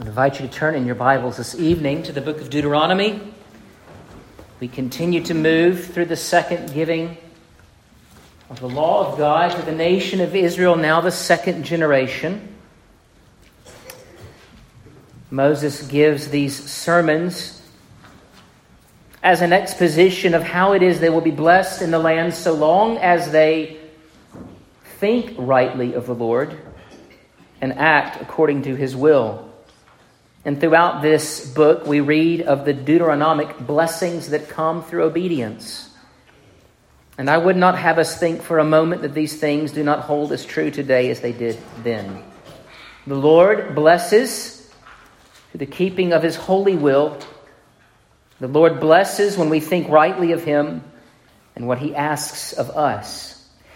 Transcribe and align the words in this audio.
I 0.00 0.06
invite 0.06 0.38
you 0.38 0.46
to 0.46 0.52
turn 0.52 0.76
in 0.76 0.86
your 0.86 0.94
Bibles 0.94 1.38
this 1.38 1.56
evening 1.56 2.04
to 2.04 2.12
the 2.12 2.20
book 2.20 2.40
of 2.40 2.50
Deuteronomy. 2.50 3.20
We 4.60 4.68
continue 4.68 5.24
to 5.24 5.34
move 5.34 5.86
through 5.86 6.04
the 6.04 6.14
second 6.14 6.72
giving 6.72 7.16
of 8.48 8.60
the 8.60 8.68
law 8.68 9.10
of 9.10 9.18
God 9.18 9.56
to 9.56 9.62
the 9.62 9.72
nation 9.72 10.20
of 10.20 10.36
Israel, 10.36 10.76
now 10.76 11.00
the 11.00 11.10
second 11.10 11.64
generation. 11.64 12.54
Moses 15.32 15.84
gives 15.88 16.28
these 16.28 16.70
sermons 16.70 17.60
as 19.20 19.42
an 19.42 19.52
exposition 19.52 20.32
of 20.32 20.44
how 20.44 20.74
it 20.74 20.82
is 20.84 21.00
they 21.00 21.10
will 21.10 21.20
be 21.20 21.32
blessed 21.32 21.82
in 21.82 21.90
the 21.90 21.98
land 21.98 22.34
so 22.34 22.54
long 22.54 22.98
as 22.98 23.32
they 23.32 23.78
think 25.00 25.34
rightly 25.36 25.94
of 25.94 26.06
the 26.06 26.14
Lord 26.14 26.56
and 27.60 27.72
act 27.72 28.22
according 28.22 28.62
to 28.62 28.76
his 28.76 28.94
will. 28.94 29.47
And 30.44 30.60
throughout 30.60 31.02
this 31.02 31.52
book, 31.52 31.86
we 31.86 32.00
read 32.00 32.42
of 32.42 32.64
the 32.64 32.72
Deuteronomic 32.72 33.66
blessings 33.66 34.30
that 34.30 34.48
come 34.48 34.82
through 34.82 35.04
obedience. 35.04 35.90
And 37.18 37.28
I 37.28 37.36
would 37.36 37.56
not 37.56 37.76
have 37.76 37.98
us 37.98 38.18
think 38.18 38.42
for 38.42 38.60
a 38.60 38.64
moment 38.64 39.02
that 39.02 39.14
these 39.14 39.38
things 39.38 39.72
do 39.72 39.82
not 39.82 40.00
hold 40.00 40.32
as 40.32 40.46
true 40.46 40.70
today 40.70 41.10
as 41.10 41.20
they 41.20 41.32
did 41.32 41.58
then. 41.82 42.22
The 43.06 43.16
Lord 43.16 43.74
blesses 43.74 44.70
to 45.52 45.58
the 45.58 45.66
keeping 45.66 46.12
of 46.12 46.22
his 46.22 46.36
holy 46.36 46.76
will. 46.76 47.18
The 48.38 48.48
Lord 48.48 48.78
blesses 48.78 49.36
when 49.36 49.50
we 49.50 49.58
think 49.58 49.88
rightly 49.88 50.32
of 50.32 50.44
him 50.44 50.84
and 51.56 51.66
what 51.66 51.78
he 51.78 51.94
asks 51.94 52.52
of 52.52 52.70
us. 52.70 53.34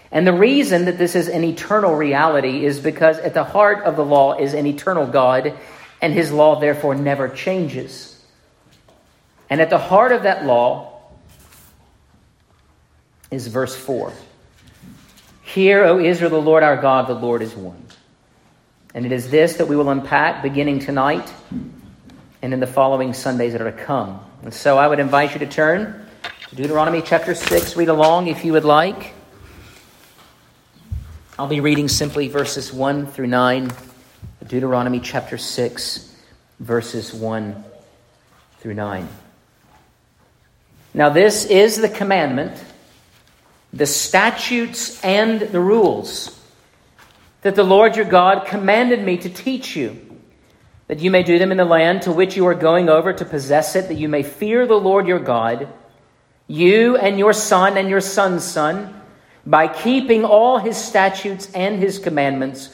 And 0.09 0.25
the 0.25 0.33
reason 0.33 0.85
that 0.85 0.97
this 0.97 1.15
is 1.15 1.27
an 1.27 1.43
eternal 1.43 1.95
reality 1.95 2.63
is 2.63 2.79
because 2.79 3.17
at 3.17 3.33
the 3.33 3.43
heart 3.43 3.83
of 3.83 3.97
the 3.97 4.05
law 4.05 4.37
is 4.37 4.53
an 4.53 4.67
eternal 4.67 5.07
God 5.07 5.57
and 6.03 6.13
his 6.13 6.33
law 6.33 6.59
therefore 6.59 6.95
never 6.95 7.29
changes. 7.29 8.21
And 9.49 9.61
at 9.61 9.69
the 9.69 9.77
heart 9.77 10.11
of 10.11 10.23
that 10.23 10.45
law 10.45 10.99
is 13.31 13.47
verse 13.47 13.73
4. 13.73 14.11
Hear, 15.43 15.85
O 15.85 15.99
Israel, 15.99 16.31
the 16.31 16.41
Lord 16.41 16.61
our 16.61 16.75
God, 16.75 17.07
the 17.07 17.13
Lord 17.13 17.41
is 17.41 17.55
one. 17.55 17.81
And 18.93 19.05
it 19.05 19.13
is 19.13 19.31
this 19.31 19.53
that 19.55 19.69
we 19.69 19.77
will 19.77 19.89
unpack 19.89 20.43
beginning 20.43 20.79
tonight 20.79 21.31
and 22.41 22.53
in 22.53 22.59
the 22.59 22.67
following 22.67 23.13
Sundays 23.13 23.53
that 23.53 23.61
are 23.61 23.71
to 23.71 23.77
come. 23.85 24.19
And 24.41 24.53
so 24.53 24.77
I 24.77 24.89
would 24.89 24.99
invite 24.99 25.31
you 25.31 25.39
to 25.39 25.47
turn 25.47 26.05
to 26.49 26.55
Deuteronomy 26.55 27.01
chapter 27.01 27.33
6. 27.33 27.77
Read 27.77 27.87
along 27.87 28.27
if 28.27 28.43
you 28.43 28.51
would 28.51 28.65
like. 28.65 29.13
I'll 31.39 31.47
be 31.47 31.61
reading 31.61 31.87
simply 31.87 32.27
verses 32.27 32.73
1 32.73 33.07
through 33.07 33.27
9. 33.27 33.71
Deuteronomy 34.47 34.99
chapter 34.99 35.37
6, 35.37 36.15
verses 36.59 37.13
1 37.13 37.63
through 38.59 38.73
9. 38.73 39.07
Now, 40.93 41.09
this 41.09 41.45
is 41.45 41.77
the 41.77 41.87
commandment, 41.87 42.61
the 43.71 43.85
statutes, 43.85 45.01
and 45.03 45.39
the 45.39 45.61
rules 45.61 46.39
that 47.41 47.55
the 47.55 47.63
Lord 47.63 47.95
your 47.95 48.05
God 48.05 48.45
commanded 48.45 49.01
me 49.03 49.17
to 49.17 49.29
teach 49.29 49.77
you, 49.77 50.19
that 50.87 50.99
you 50.99 51.09
may 51.09 51.23
do 51.23 51.39
them 51.39 51.51
in 51.51 51.57
the 51.57 51.65
land 51.65 52.01
to 52.01 52.11
which 52.11 52.35
you 52.35 52.45
are 52.47 52.55
going 52.55 52.89
over 52.89 53.13
to 53.13 53.25
possess 53.25 53.77
it, 53.77 53.87
that 53.87 53.95
you 53.95 54.09
may 54.09 54.23
fear 54.23 54.67
the 54.67 54.75
Lord 54.75 55.07
your 55.07 55.19
God, 55.19 55.69
you 56.47 56.97
and 56.97 57.17
your 57.17 57.33
son 57.33 57.77
and 57.77 57.89
your 57.89 58.01
son's 58.01 58.43
son, 58.43 58.99
by 59.45 59.67
keeping 59.67 60.25
all 60.25 60.57
his 60.57 60.75
statutes 60.75 61.49
and 61.53 61.79
his 61.79 61.97
commandments 61.97 62.73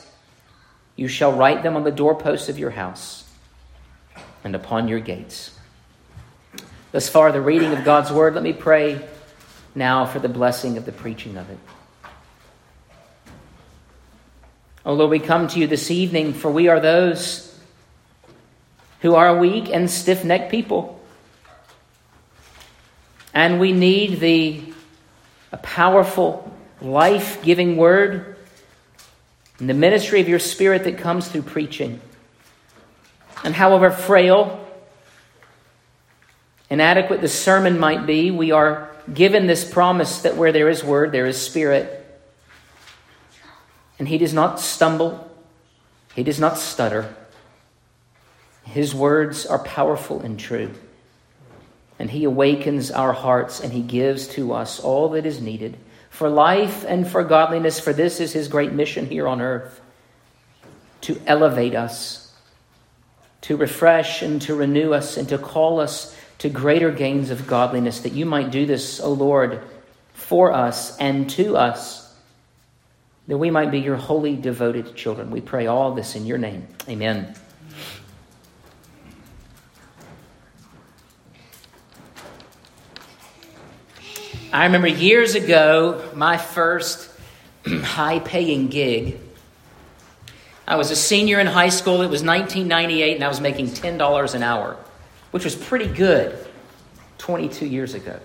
You 0.95 1.07
shall 1.07 1.33
write 1.33 1.63
them 1.63 1.75
on 1.75 1.83
the 1.83 1.91
doorposts 1.91 2.49
of 2.49 2.59
your 2.59 2.71
house 2.71 3.23
and 4.43 4.55
upon 4.55 4.87
your 4.87 4.99
gates. 4.99 5.57
Thus 6.91 7.07
far, 7.07 7.31
the 7.31 7.41
reading 7.41 7.71
of 7.71 7.85
God's 7.85 8.11
word. 8.11 8.33
Let 8.33 8.43
me 8.43 8.53
pray 8.53 9.07
now 9.73 10.05
for 10.05 10.19
the 10.19 10.29
blessing 10.29 10.77
of 10.77 10.85
the 10.85 10.91
preaching 10.91 11.37
of 11.37 11.49
it. 11.49 11.57
Oh 14.85 14.93
Lord, 14.93 15.11
we 15.11 15.19
come 15.19 15.47
to 15.47 15.59
you 15.59 15.67
this 15.67 15.91
evening, 15.91 16.33
for 16.33 16.51
we 16.51 16.67
are 16.67 16.79
those 16.79 17.47
who 19.01 19.15
are 19.15 19.37
weak 19.37 19.69
and 19.69 19.89
stiff 19.89 20.25
necked 20.25 20.51
people. 20.51 20.99
And 23.33 23.59
we 23.59 23.71
need 23.71 24.19
the 24.19 24.61
a 25.51 25.57
powerful, 25.57 26.51
life 26.81 27.43
giving 27.43 27.77
word 27.77 28.30
and 29.61 29.69
the 29.69 29.75
ministry 29.75 30.19
of 30.19 30.27
your 30.27 30.39
Spirit 30.39 30.85
that 30.85 30.97
comes 30.97 31.27
through 31.27 31.43
preaching. 31.43 32.01
And 33.43 33.53
however 33.53 33.91
frail, 33.91 34.67
inadequate 36.71 37.21
the 37.21 37.27
sermon 37.27 37.77
might 37.77 38.07
be, 38.07 38.31
we 38.31 38.51
are 38.51 38.89
given 39.13 39.45
this 39.45 39.63
promise 39.63 40.23
that 40.23 40.35
where 40.35 40.51
there 40.51 40.67
is 40.67 40.83
word, 40.83 41.11
there 41.11 41.27
is 41.27 41.39
Spirit. 41.39 42.03
And 43.99 44.07
He 44.07 44.17
does 44.17 44.33
not 44.33 44.59
stumble, 44.59 45.29
He 46.15 46.23
does 46.23 46.39
not 46.39 46.57
stutter. 46.57 47.15
His 48.63 48.95
words 48.95 49.45
are 49.45 49.59
powerful 49.59 50.21
and 50.21 50.39
true. 50.39 50.71
And 52.01 52.09
He 52.09 52.23
awakens 52.23 52.89
our 52.89 53.13
hearts 53.13 53.59
and 53.59 53.71
He 53.71 53.83
gives 53.83 54.27
to 54.29 54.53
us 54.53 54.79
all 54.79 55.09
that 55.09 55.27
is 55.27 55.39
needed 55.39 55.77
for 56.09 56.29
life 56.29 56.83
and 56.87 57.07
for 57.07 57.23
godliness, 57.23 57.79
for 57.79 57.93
this 57.93 58.19
is 58.19 58.33
his 58.33 58.47
great 58.47 58.73
mission 58.73 59.07
here 59.07 59.27
on 59.27 59.39
earth 59.39 59.79
to 61.01 61.19
elevate 61.25 61.73
us, 61.73 62.31
to 63.41 63.55
refresh 63.55 64.21
and 64.21 64.41
to 64.41 64.53
renew 64.53 64.93
us, 64.93 65.17
and 65.17 65.29
to 65.29 65.37
call 65.37 65.79
us 65.79 66.15
to 66.37 66.49
greater 66.49 66.91
gains 66.91 67.29
of 67.29 67.47
godliness, 67.47 68.01
that 68.01 68.13
you 68.13 68.25
might 68.25 68.51
do 68.51 68.65
this, 68.65 68.99
O 68.99 69.13
Lord, 69.13 69.61
for 70.13 70.51
us 70.51 70.97
and 70.97 71.29
to 71.31 71.55
us, 71.55 72.13
that 73.27 73.37
we 73.37 73.49
might 73.49 73.71
be 73.71 73.79
your 73.79 73.95
holy, 73.95 74.35
devoted 74.35 74.95
children. 74.95 75.31
We 75.31 75.41
pray 75.41 75.67
all 75.67 75.93
this 75.93 76.15
in 76.15 76.25
your 76.25 76.37
name. 76.37 76.67
Amen. 76.89 77.35
I 84.53 84.65
remember 84.65 84.87
years 84.87 85.35
ago, 85.35 86.09
my 86.13 86.37
first 86.37 87.09
high 87.65 88.19
paying 88.19 88.67
gig. 88.67 89.17
I 90.67 90.75
was 90.75 90.91
a 90.91 90.95
senior 90.95 91.39
in 91.39 91.47
high 91.47 91.69
school. 91.69 92.01
It 92.01 92.09
was 92.09 92.21
1998, 92.21 93.15
and 93.15 93.23
I 93.23 93.29
was 93.29 93.39
making 93.39 93.67
$10 93.67 94.35
an 94.35 94.43
hour, 94.43 94.75
which 95.31 95.45
was 95.45 95.55
pretty 95.55 95.87
good 95.87 96.37
22 97.17 97.65
years 97.65 97.93
ago. 97.93 98.19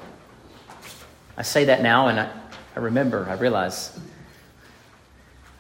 I 1.37 1.43
say 1.43 1.67
that 1.67 1.83
now, 1.83 2.09
and 2.09 2.19
I, 2.19 2.33
I 2.75 2.81
remember, 2.81 3.29
I 3.29 3.35
realize 3.35 3.97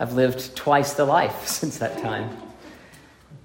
I've 0.00 0.14
lived 0.14 0.56
twice 0.56 0.94
the 0.94 1.04
life 1.04 1.46
since 1.46 1.78
that 1.78 1.98
time. 1.98 2.36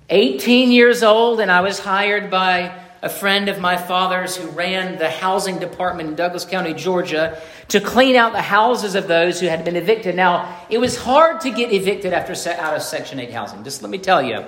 18 0.09 0.71
years 0.71 1.03
old, 1.03 1.39
and 1.39 1.51
I 1.51 1.61
was 1.61 1.79
hired 1.79 2.31
by 2.31 2.77
a 3.01 3.09
friend 3.09 3.49
of 3.49 3.59
my 3.59 3.77
father's 3.77 4.35
who 4.35 4.47
ran 4.49 4.99
the 4.99 5.09
housing 5.09 5.57
department 5.59 6.09
in 6.09 6.15
Douglas 6.15 6.45
County, 6.45 6.73
Georgia, 6.73 7.41
to 7.69 7.79
clean 7.79 8.15
out 8.15 8.33
the 8.33 8.41
houses 8.41 8.93
of 8.93 9.07
those 9.07 9.39
who 9.39 9.47
had 9.47 9.65
been 9.65 9.75
evicted. 9.75 10.15
Now, 10.15 10.59
it 10.69 10.77
was 10.77 10.97
hard 10.97 11.41
to 11.41 11.51
get 11.51 11.73
evicted 11.73 12.13
after 12.13 12.33
out 12.51 12.75
of 12.75 12.83
Section 12.83 13.19
8 13.19 13.31
housing. 13.31 13.63
Just 13.63 13.81
let 13.81 13.89
me 13.89 13.97
tell 13.97 14.21
you. 14.21 14.45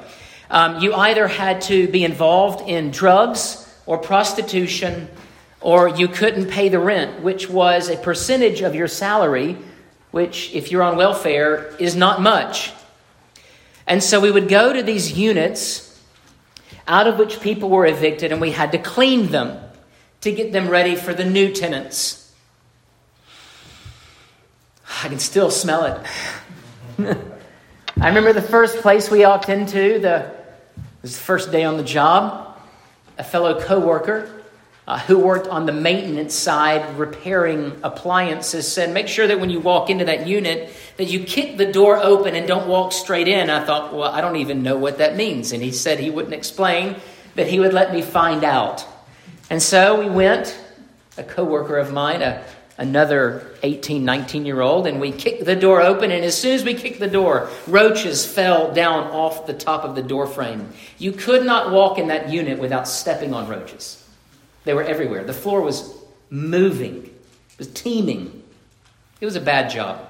Um, 0.51 0.81
you 0.81 0.94
either 0.94 1.27
had 1.27 1.61
to 1.63 1.88
be 1.88 2.03
involved 2.03 2.69
in 2.69 2.91
drugs 2.91 3.59
or 3.88 3.97
prostitution 3.97 5.07
or 5.59 5.88
you 5.88 6.07
couldn't 6.07 6.49
pay 6.49 6.69
the 6.69 6.77
rent, 6.77 7.21
which 7.21 7.49
was 7.49 7.89
a 7.89 7.95
percentage 7.95 8.61
of 8.61 8.75
your 8.75 8.88
salary, 8.88 9.57
which, 10.11 10.53
if 10.53 10.71
you're 10.71 10.83
on 10.83 10.97
welfare, 10.97 11.73
is 11.79 11.95
not 11.95 12.21
much. 12.21 12.73
And 13.88 14.03
so 14.03 14.19
we 14.19 14.29
would 14.29 14.49
go 14.49 14.73
to 14.73 14.83
these 14.83 15.17
units 15.17 15.93
out 16.88 17.07
of 17.07 17.18
which 17.18 17.41
people 17.41 17.69
were 17.69 17.85
evicted, 17.85 18.31
and 18.31 18.41
we 18.41 18.51
had 18.51 18.71
to 18.74 18.77
clean 18.77 19.27
them 19.31 19.59
to 20.21 20.31
get 20.31 20.51
them 20.51 20.69
ready 20.69 20.95
for 20.95 21.13
the 21.13 21.25
new 21.25 21.51
tenants. 21.51 22.33
I 25.03 25.09
can 25.09 25.19
still 25.19 25.51
smell 25.51 25.85
it. 25.85 27.18
I 28.00 28.07
remember 28.07 28.33
the 28.33 28.41
first 28.41 28.77
place 28.77 29.09
we 29.09 29.25
walked 29.25 29.50
into, 29.50 30.00
the, 30.00 30.25
it 30.25 31.01
was 31.01 31.15
the 31.18 31.24
first 31.24 31.51
day 31.51 31.63
on 31.63 31.77
the 31.77 31.83
job. 31.83 32.57
A 33.18 33.24
fellow 33.24 33.62
coworker 33.62 34.43
uh, 34.88 35.00
who 35.00 35.18
worked 35.18 35.47
on 35.47 35.65
the 35.65 35.71
maintenance 35.71 36.33
side 36.33 36.97
repairing 36.97 37.80
appliances 37.83 38.69
said, 38.69 38.94
Make 38.94 39.07
sure 39.07 39.27
that 39.27 39.39
when 39.39 39.50
you 39.50 39.59
walk 39.59 39.89
into 39.89 40.06
that 40.06 40.27
unit, 40.27 40.74
that 40.97 41.06
you 41.06 41.24
kick 41.24 41.57
the 41.57 41.71
door 41.71 41.97
open 41.97 42.35
and 42.35 42.47
don't 42.47 42.68
walk 42.68 42.91
straight 42.91 43.27
in. 43.27 43.50
I 43.50 43.63
thought, 43.63 43.94
Well, 43.94 44.12
I 44.12 44.21
don't 44.21 44.38
even 44.38 44.63
know 44.63 44.77
what 44.77 44.97
that 44.97 45.15
means. 45.15 45.51
And 45.51 45.63
he 45.63 45.71
said 45.71 46.00
he 46.00 46.09
wouldn't 46.09 46.33
explain, 46.33 46.97
but 47.35 47.47
he 47.47 47.59
would 47.59 47.74
let 47.74 47.94
me 47.94 48.01
find 48.01 48.44
out. 48.44 48.85
And 49.50 49.62
so 49.62 50.00
we 50.00 50.09
went, 50.09 50.59
a 51.18 51.24
coworker 51.24 51.77
of 51.77 51.94
mine, 51.94 52.21
a 52.21 52.44
another 52.77 53.56
18, 53.62 54.03
19 54.03 54.45
year 54.45 54.62
old, 54.62 54.88
and 54.88 55.00
we 55.00 55.12
kicked 55.12 55.45
the 55.45 55.56
door 55.56 55.81
open. 55.81 56.12
And 56.12 56.24
as 56.24 56.38
soon 56.38 56.53
as 56.53 56.63
we 56.63 56.74
kicked 56.74 57.00
the 57.00 57.07
door, 57.07 57.50
roaches 57.68 58.25
fell 58.25 58.74
down 58.74 59.06
off 59.12 59.45
the 59.45 59.53
top 59.53 59.83
of 59.83 59.95
the 59.95 60.01
door 60.01 60.27
frame. 60.27 60.69
You 60.97 61.12
could 61.12 61.45
not 61.45 61.71
walk 61.71 61.97
in 61.97 62.07
that 62.07 62.30
unit 62.30 62.59
without 62.59 62.88
stepping 62.88 63.33
on 63.33 63.47
roaches. 63.47 64.02
They 64.65 64.74
were 64.74 64.83
everywhere. 64.83 65.24
The 65.24 65.33
floor 65.33 65.62
was 65.62 65.94
moving, 66.30 67.06
it 67.06 67.60
was 67.60 67.68
teeming. 67.68 68.42
It 69.21 69.25
was 69.25 69.36
a 69.38 69.42
bad 69.42 69.69
job. 69.69 70.10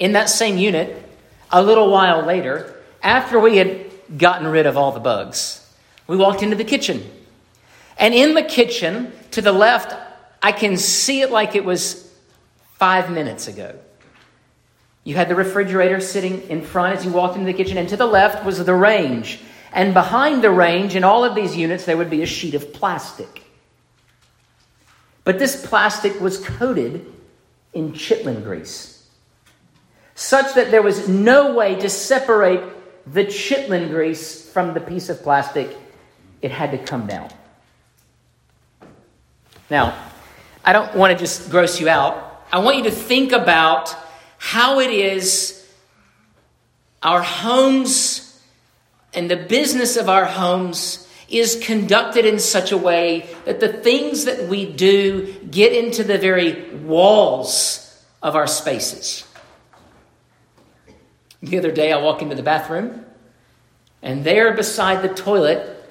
In 0.00 0.12
that 0.12 0.28
same 0.28 0.58
unit, 0.58 1.08
a 1.50 1.62
little 1.62 1.90
while 1.90 2.24
later, 2.24 2.74
after 3.02 3.38
we 3.38 3.56
had 3.56 3.86
gotten 4.16 4.48
rid 4.48 4.66
of 4.66 4.76
all 4.76 4.90
the 4.90 4.98
bugs, 4.98 5.64
we 6.08 6.16
walked 6.16 6.42
into 6.42 6.56
the 6.56 6.64
kitchen. 6.64 7.08
And 7.96 8.14
in 8.14 8.34
the 8.34 8.42
kitchen, 8.42 9.12
to 9.32 9.42
the 9.42 9.52
left, 9.52 9.94
I 10.42 10.50
can 10.50 10.76
see 10.76 11.20
it 11.20 11.30
like 11.30 11.54
it 11.54 11.64
was 11.64 12.12
five 12.74 13.10
minutes 13.12 13.46
ago. 13.46 13.78
You 15.04 15.14
had 15.14 15.28
the 15.28 15.34
refrigerator 15.34 16.00
sitting 16.00 16.42
in 16.48 16.62
front 16.62 16.98
as 16.98 17.04
you 17.04 17.12
walked 17.12 17.36
into 17.36 17.46
the 17.46 17.56
kitchen, 17.56 17.78
and 17.78 17.88
to 17.90 17.96
the 17.96 18.06
left 18.06 18.44
was 18.44 18.64
the 18.64 18.74
range. 18.74 19.40
And 19.72 19.94
behind 19.94 20.42
the 20.42 20.50
range, 20.50 20.96
in 20.96 21.04
all 21.04 21.24
of 21.24 21.34
these 21.34 21.56
units, 21.56 21.84
there 21.84 21.96
would 21.96 22.10
be 22.10 22.22
a 22.22 22.26
sheet 22.26 22.54
of 22.54 22.72
plastic. 22.72 23.42
But 25.24 25.38
this 25.38 25.66
plastic 25.66 26.20
was 26.20 26.38
coated 26.38 27.06
in 27.74 27.92
chitlin 27.92 28.42
grease, 28.42 29.06
such 30.14 30.54
that 30.54 30.70
there 30.70 30.82
was 30.82 31.08
no 31.08 31.54
way 31.54 31.74
to 31.76 31.90
separate 31.90 32.62
the 33.06 33.24
chitlin 33.24 33.90
grease 33.90 34.50
from 34.50 34.74
the 34.74 34.80
piece 34.80 35.10
of 35.10 35.22
plastic. 35.22 35.76
It 36.40 36.50
had 36.50 36.70
to 36.70 36.78
come 36.78 37.06
down. 37.06 37.28
Now, 39.70 40.02
I 40.64 40.72
don't 40.72 40.94
want 40.94 41.12
to 41.12 41.18
just 41.18 41.50
gross 41.50 41.78
you 41.78 41.88
out. 41.88 42.46
I 42.50 42.60
want 42.60 42.78
you 42.78 42.84
to 42.84 42.90
think 42.90 43.32
about 43.32 43.94
how 44.38 44.80
it 44.80 44.90
is 44.90 45.66
our 47.02 47.22
homes 47.22 48.27
and 49.18 49.28
the 49.28 49.36
business 49.36 49.96
of 49.96 50.08
our 50.08 50.24
homes 50.24 51.08
is 51.28 51.60
conducted 51.60 52.24
in 52.24 52.38
such 52.38 52.70
a 52.70 52.76
way 52.76 53.28
that 53.46 53.58
the 53.58 53.72
things 53.72 54.26
that 54.26 54.46
we 54.46 54.64
do 54.64 55.34
get 55.50 55.72
into 55.72 56.04
the 56.04 56.18
very 56.18 56.70
walls 56.76 58.00
of 58.22 58.36
our 58.36 58.46
spaces. 58.46 59.26
The 61.42 61.58
other 61.58 61.72
day, 61.72 61.92
I 61.92 62.00
walk 62.00 62.22
into 62.22 62.36
the 62.36 62.44
bathroom, 62.44 63.04
and 64.02 64.22
there 64.22 64.54
beside 64.54 65.02
the 65.02 65.12
toilet, 65.12 65.84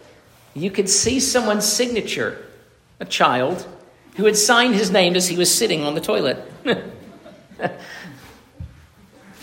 you 0.54 0.72
could 0.72 0.88
see 0.88 1.20
someone's 1.20 1.66
signature, 1.66 2.48
a 3.02 3.06
child, 3.06 3.68
who 4.16 4.24
had 4.24 4.38
signed 4.38 4.74
his 4.74 4.90
name 4.90 5.18
as 5.18 5.28
he 5.28 5.36
was 5.36 5.54
sitting 5.54 5.84
on 5.84 5.96
the 5.96 6.02
toilet. 6.02 6.50
if 6.64 7.74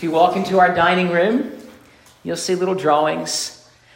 you 0.01 0.09
walk 0.09 0.35
into 0.35 0.57
our 0.57 0.73
dining 0.73 1.11
room, 1.11 1.51
you'll 2.23 2.35
see 2.35 2.55
little 2.55 2.73
drawings. 2.73 3.54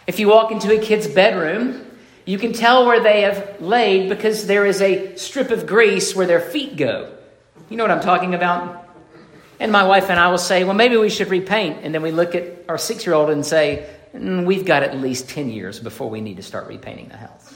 If 0.09 0.19
you 0.19 0.27
walk 0.27 0.50
into 0.50 0.75
a 0.75 0.83
kid's 0.83 1.07
bedroom, 1.07 1.85
you 2.25 2.39
can 2.39 2.51
tell 2.51 2.88
where 2.88 3.00
they 3.00 3.21
have 3.21 3.61
laid 3.61 4.09
because 4.09 4.47
there 4.47 4.65
is 4.65 4.81
a 4.81 5.15
strip 5.17 5.51
of 5.51 5.67
grease 5.67 6.15
where 6.15 6.25
their 6.25 6.39
feet 6.39 6.77
go. 6.77 7.15
You 7.69 7.77
know 7.77 7.83
what 7.83 7.91
I'm 7.91 8.01
talking 8.01 8.33
about? 8.33 8.89
And 9.59 9.71
my 9.71 9.85
wife 9.85 10.09
and 10.09 10.19
I 10.19 10.29
will 10.29 10.39
say, 10.39 10.63
well, 10.63 10.73
maybe 10.73 10.97
we 10.97 11.11
should 11.11 11.27
repaint. 11.27 11.81
And 11.83 11.94
then 11.94 12.01
we 12.01 12.09
look 12.09 12.33
at 12.33 12.65
our 12.67 12.79
six 12.79 13.06
year 13.06 13.13
old 13.13 13.29
and 13.29 13.45
say, 13.45 13.88
mm, 14.11 14.47
we've 14.47 14.65
got 14.65 14.81
at 14.81 14.97
least 14.97 15.29
10 15.29 15.51
years 15.51 15.79
before 15.79 16.09
we 16.09 16.21
need 16.21 16.38
to 16.38 16.44
start 16.44 16.65
repainting 16.65 17.09
the 17.09 17.17
house. 17.17 17.53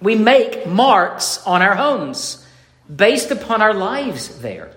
We 0.00 0.14
make 0.14 0.68
marks 0.68 1.44
on 1.44 1.62
our 1.62 1.74
homes 1.74 2.46
based 2.94 3.32
upon 3.32 3.60
our 3.60 3.74
lives 3.74 4.38
there. 4.38 4.76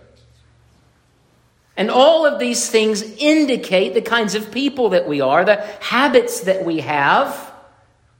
And 1.77 1.91
all 1.91 2.25
of 2.25 2.39
these 2.39 2.69
things 2.69 3.01
indicate 3.01 3.93
the 3.93 4.01
kinds 4.01 4.35
of 4.35 4.51
people 4.51 4.89
that 4.89 5.07
we 5.07 5.19
are, 5.19 5.43
the 5.43 5.57
habits 5.81 6.41
that 6.41 6.63
we 6.63 6.79
have, 6.79 7.51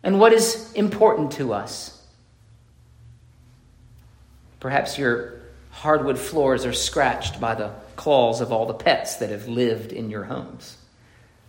and 0.04 0.20
what 0.20 0.34
is 0.34 0.72
important 0.74 1.32
to 1.34 1.54
us. 1.54 1.92
Perhaps 4.60 4.98
your 4.98 5.42
hardwood 5.72 6.20
floors 6.20 6.66
are 6.66 6.74
scratched 6.74 7.40
by 7.40 7.56
the 7.56 7.72
claws 7.96 8.42
of 8.42 8.52
all 8.52 8.66
the 8.66 8.74
pets 8.74 9.18
that 9.18 9.30
have 9.30 9.48
lived 9.48 9.94
in 9.94 10.10
your 10.10 10.26
homes, 10.26 10.78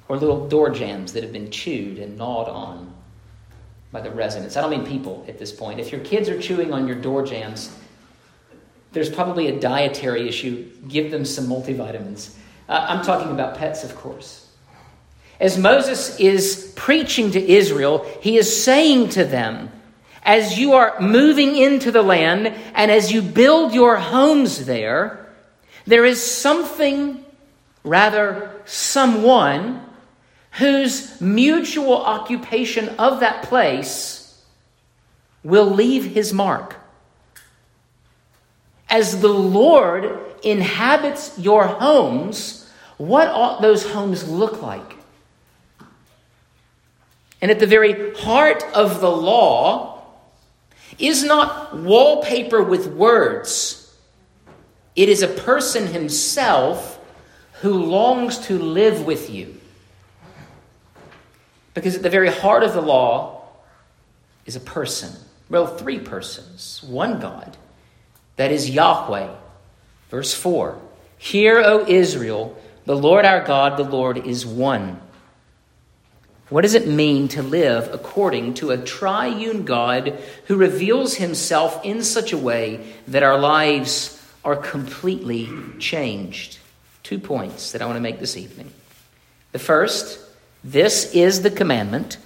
or 0.09 0.17
little 0.17 0.49
door 0.49 0.71
jambs 0.71 1.13
that 1.15 1.23
have 1.23 1.33
been 1.33 1.51
chewed 1.51 1.99
and 1.99 2.17
gnawed 2.17 2.49
on 2.49 2.95
by 3.91 4.01
the 4.01 4.11
residents. 4.11 4.57
I 4.57 4.61
don't 4.61 4.71
mean 4.71 4.87
people 4.87 5.25
at 5.29 5.39
this 5.39 5.53
point. 5.53 5.81
If 5.81 5.91
your 5.91 6.03
kids 6.03 6.29
are 6.29 6.41
chewing 6.41 6.73
on 6.73 6.87
your 6.87 6.97
door 6.97 7.25
jambs, 7.25 7.77
there's 8.93 9.11
probably 9.11 9.49
a 9.49 9.61
dietary 9.61 10.29
issue. 10.29 10.71
Give 10.89 11.11
them 11.11 11.25
some 11.25 11.47
multivitamins. 11.47 12.35
Uh, 12.69 12.87
I'm 12.89 13.05
talking 13.05 13.31
about 13.31 13.59
pets, 13.59 13.85
of 13.85 13.95
course. 13.97 14.49
As 15.39 15.59
Moses 15.59 16.19
is 16.19 16.73
preaching 16.77 17.31
to 17.33 17.41
Israel, 17.41 18.07
he 18.23 18.39
is 18.39 18.65
saying 18.65 19.11
to 19.11 19.25
them, 19.25 19.71
as 20.23 20.59
you 20.59 20.73
are 20.73 20.99
moving 21.01 21.57
into 21.57 21.93
the 21.93 22.03
land 22.03 22.49
and 22.75 22.91
as 22.91 23.13
you 23.13 23.23
build 23.23 23.75
your 23.75 23.97
homes 23.97 24.65
there, 24.65 25.27
there 25.87 26.05
is 26.05 26.23
something, 26.23 27.25
rather, 27.85 28.51
someone 28.65 29.83
whose 30.53 31.21
mutual 31.21 32.03
occupation 32.03 32.89
of 32.99 33.21
that 33.21 33.45
place 33.45 34.43
will 35.45 35.71
leave 35.71 36.05
his 36.05 36.33
mark. 36.33 36.75
As 38.89 39.21
the 39.21 39.29
Lord 39.29 40.19
inhabits 40.43 41.39
your 41.39 41.67
homes, 41.67 42.71
what 42.99 43.29
ought 43.29 43.61
those 43.61 43.85
homes 43.85 44.29
look 44.29 44.63
like? 44.63 44.97
And 47.43 47.51
at 47.51 47.59
the 47.59 47.67
very 47.67 48.15
heart 48.15 48.63
of 48.75 49.01
the 49.01 49.11
law 49.11 50.05
is 50.99 51.25
not 51.25 51.77
wallpaper 51.77 52.63
with 52.63 52.87
words, 52.87 53.83
it 54.95 55.11
is 55.11 55.23
a 55.23 55.29
person 55.29 55.87
himself 55.87 56.99
who 57.61 57.85
longs 57.85 58.39
to 58.47 58.59
live 58.59 59.05
with 59.05 59.29
you. 59.29 59.61
Because 61.75 61.97
at 61.97 62.03
the 62.03 62.11
very 62.11 62.31
heart 62.31 62.63
of 62.63 62.73
the 62.73 62.81
law 62.81 63.43
is 64.47 64.57
a 64.57 64.61
person. 64.61 65.13
Well, 65.51 65.67
three 65.67 65.99
persons, 65.99 66.83
one 66.83 67.21
God 67.21 67.59
that 68.37 68.53
is 68.53 68.71
Yahweh. 68.71 69.29
Verse 70.11 70.35
4 70.35 70.79
Hear, 71.19 71.61
O 71.61 71.87
Israel, 71.87 72.57
the 72.85 72.97
Lord 72.97 73.25
our 73.25 73.45
God, 73.45 73.77
the 73.77 73.85
Lord 73.85 74.27
is 74.27 74.47
one. 74.47 75.01
What 76.49 76.63
does 76.63 76.75
it 76.75 76.87
mean 76.87 77.27
to 77.29 77.43
live 77.43 77.93
according 77.93 78.55
to 78.55 78.71
a 78.71 78.79
triune 78.79 79.65
God 79.65 80.17
who 80.47 80.57
reveals 80.57 81.17
himself 81.17 81.85
in 81.85 82.05
such 82.05 82.33
a 82.33 82.39
way 82.39 82.87
that 83.09 83.25
our 83.25 83.37
lives 83.37 84.23
are 84.45 84.55
completely 84.55 85.49
changed? 85.81 86.59
Two 87.03 87.19
points 87.19 87.73
that 87.73 87.83
I 87.83 87.87
want 87.87 87.97
to 87.97 88.01
make 88.01 88.21
this 88.21 88.37
evening. 88.37 88.71
The 89.51 89.59
first, 89.59 90.21
this 90.63 91.13
is 91.15 91.43
the 91.43 91.51
commandment. 91.51 92.19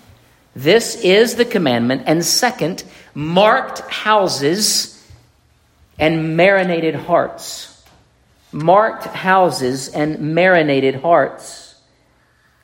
This 0.55 0.97
is 1.03 1.37
the 1.37 1.47
commandment. 1.47 2.03
And 2.05 2.23
second, 2.23 2.85
marked 3.15 3.81
houses 3.91 4.90
and 6.01 6.37
marinated 6.37 6.95
hearts. 6.95 7.85
Marked 8.51 9.05
houses 9.05 9.89
and 9.89 10.35
marinated 10.35 10.97
hearts. 10.97 11.77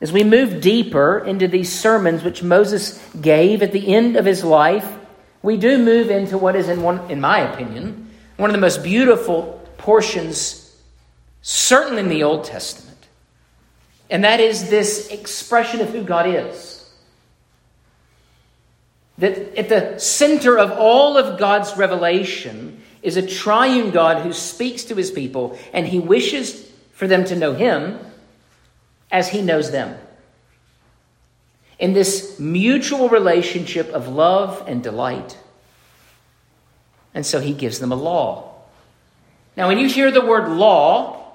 As 0.01 0.11
we 0.11 0.23
move 0.23 0.59
deeper 0.59 1.19
into 1.19 1.47
these 1.47 1.71
sermons 1.71 2.23
which 2.23 2.43
Moses 2.43 3.01
gave 3.21 3.61
at 3.61 3.71
the 3.71 3.95
end 3.95 4.17
of 4.17 4.25
his 4.25 4.43
life, 4.43 4.91
we 5.41 5.55
do 5.55 5.77
move 5.77 6.09
into 6.09 6.37
what 6.37 6.55
is, 6.55 6.67
in, 6.67 6.81
one, 6.81 7.09
in 7.09 7.21
my 7.21 7.39
opinion, 7.39 8.09
one 8.35 8.49
of 8.49 8.53
the 8.53 8.61
most 8.61 8.83
beautiful 8.83 9.65
portions, 9.77 10.75
certainly 11.41 12.01
in 12.01 12.09
the 12.09 12.23
Old 12.23 12.43
Testament. 12.43 12.97
And 14.09 14.23
that 14.23 14.39
is 14.39 14.69
this 14.69 15.09
expression 15.09 15.79
of 15.81 15.89
who 15.89 16.03
God 16.03 16.27
is. 16.27 16.91
That 19.17 19.57
at 19.57 19.69
the 19.69 19.99
center 19.99 20.57
of 20.57 20.71
all 20.71 21.17
of 21.17 21.39
God's 21.39 21.75
revelation 21.77 22.81
is 23.07 23.15
a 23.15 23.25
triune 23.25 23.91
God 23.91 24.21
who 24.21 24.33
speaks 24.33 24.83
to 24.83 24.95
his 24.95 25.11
people, 25.11 25.57
and 25.71 25.87
he 25.87 25.97
wishes 25.97 26.69
for 26.91 27.07
them 27.07 27.23
to 27.23 27.37
know 27.37 27.53
him 27.53 27.97
as 29.09 29.29
he 29.29 29.41
knows 29.41 29.71
them. 29.71 29.97
In 31.79 31.93
this 31.93 32.37
mutual 32.37 33.07
relationship 33.07 33.87
of 33.91 34.09
love 34.09 34.61
and 34.67 34.83
delight. 34.83 35.37
And 37.13 37.25
so 37.25 37.39
he 37.39 37.53
gives 37.53 37.79
them 37.79 37.93
a 37.93 37.95
law. 37.95 38.53
Now, 39.55 39.69
when 39.69 39.77
you 39.77 39.87
hear 39.87 40.11
the 40.11 40.25
word 40.25 40.49
law, 40.49 41.31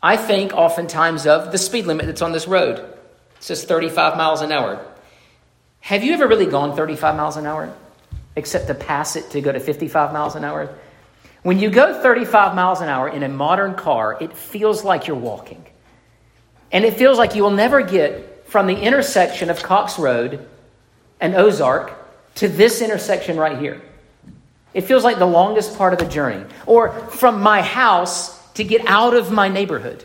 I 0.00 0.16
think 0.16 0.52
oftentimes 0.52 1.26
of 1.26 1.50
the 1.50 1.58
speed 1.58 1.86
limit 1.86 2.06
that's 2.06 2.22
on 2.22 2.30
this 2.30 2.46
road. 2.46 2.78
It 2.78 3.42
says 3.42 3.64
35 3.64 4.16
miles 4.16 4.40
an 4.40 4.52
hour. 4.52 4.86
Have 5.80 6.04
you 6.04 6.12
ever 6.12 6.28
really 6.28 6.46
gone 6.46 6.76
35 6.76 7.16
miles 7.16 7.36
an 7.36 7.46
hour? 7.46 7.74
Except 8.36 8.68
to 8.68 8.74
pass 8.74 9.16
it 9.16 9.30
to 9.30 9.40
go 9.40 9.50
to 9.52 9.60
55 9.60 10.12
miles 10.12 10.36
an 10.36 10.44
hour? 10.44 10.74
When 11.42 11.58
you 11.58 11.70
go 11.70 12.00
35 12.02 12.54
miles 12.54 12.80
an 12.80 12.88
hour 12.88 13.08
in 13.08 13.22
a 13.22 13.28
modern 13.28 13.74
car, 13.74 14.16
it 14.20 14.36
feels 14.36 14.84
like 14.84 15.06
you're 15.06 15.16
walking. 15.16 15.64
And 16.70 16.84
it 16.84 16.94
feels 16.94 17.18
like 17.18 17.34
you 17.34 17.42
will 17.42 17.50
never 17.50 17.82
get 17.82 18.46
from 18.48 18.66
the 18.66 18.78
intersection 18.78 19.50
of 19.50 19.62
Cox 19.62 19.98
Road 19.98 20.46
and 21.20 21.34
Ozark 21.34 21.96
to 22.36 22.48
this 22.48 22.80
intersection 22.80 23.36
right 23.36 23.58
here. 23.58 23.80
It 24.72 24.82
feels 24.82 25.02
like 25.02 25.18
the 25.18 25.26
longest 25.26 25.76
part 25.76 25.92
of 25.92 25.98
the 25.98 26.06
journey. 26.06 26.44
Or 26.66 26.92
from 26.92 27.42
my 27.42 27.62
house 27.62 28.38
to 28.52 28.64
get 28.64 28.86
out 28.86 29.14
of 29.14 29.32
my 29.32 29.48
neighborhood. 29.48 30.04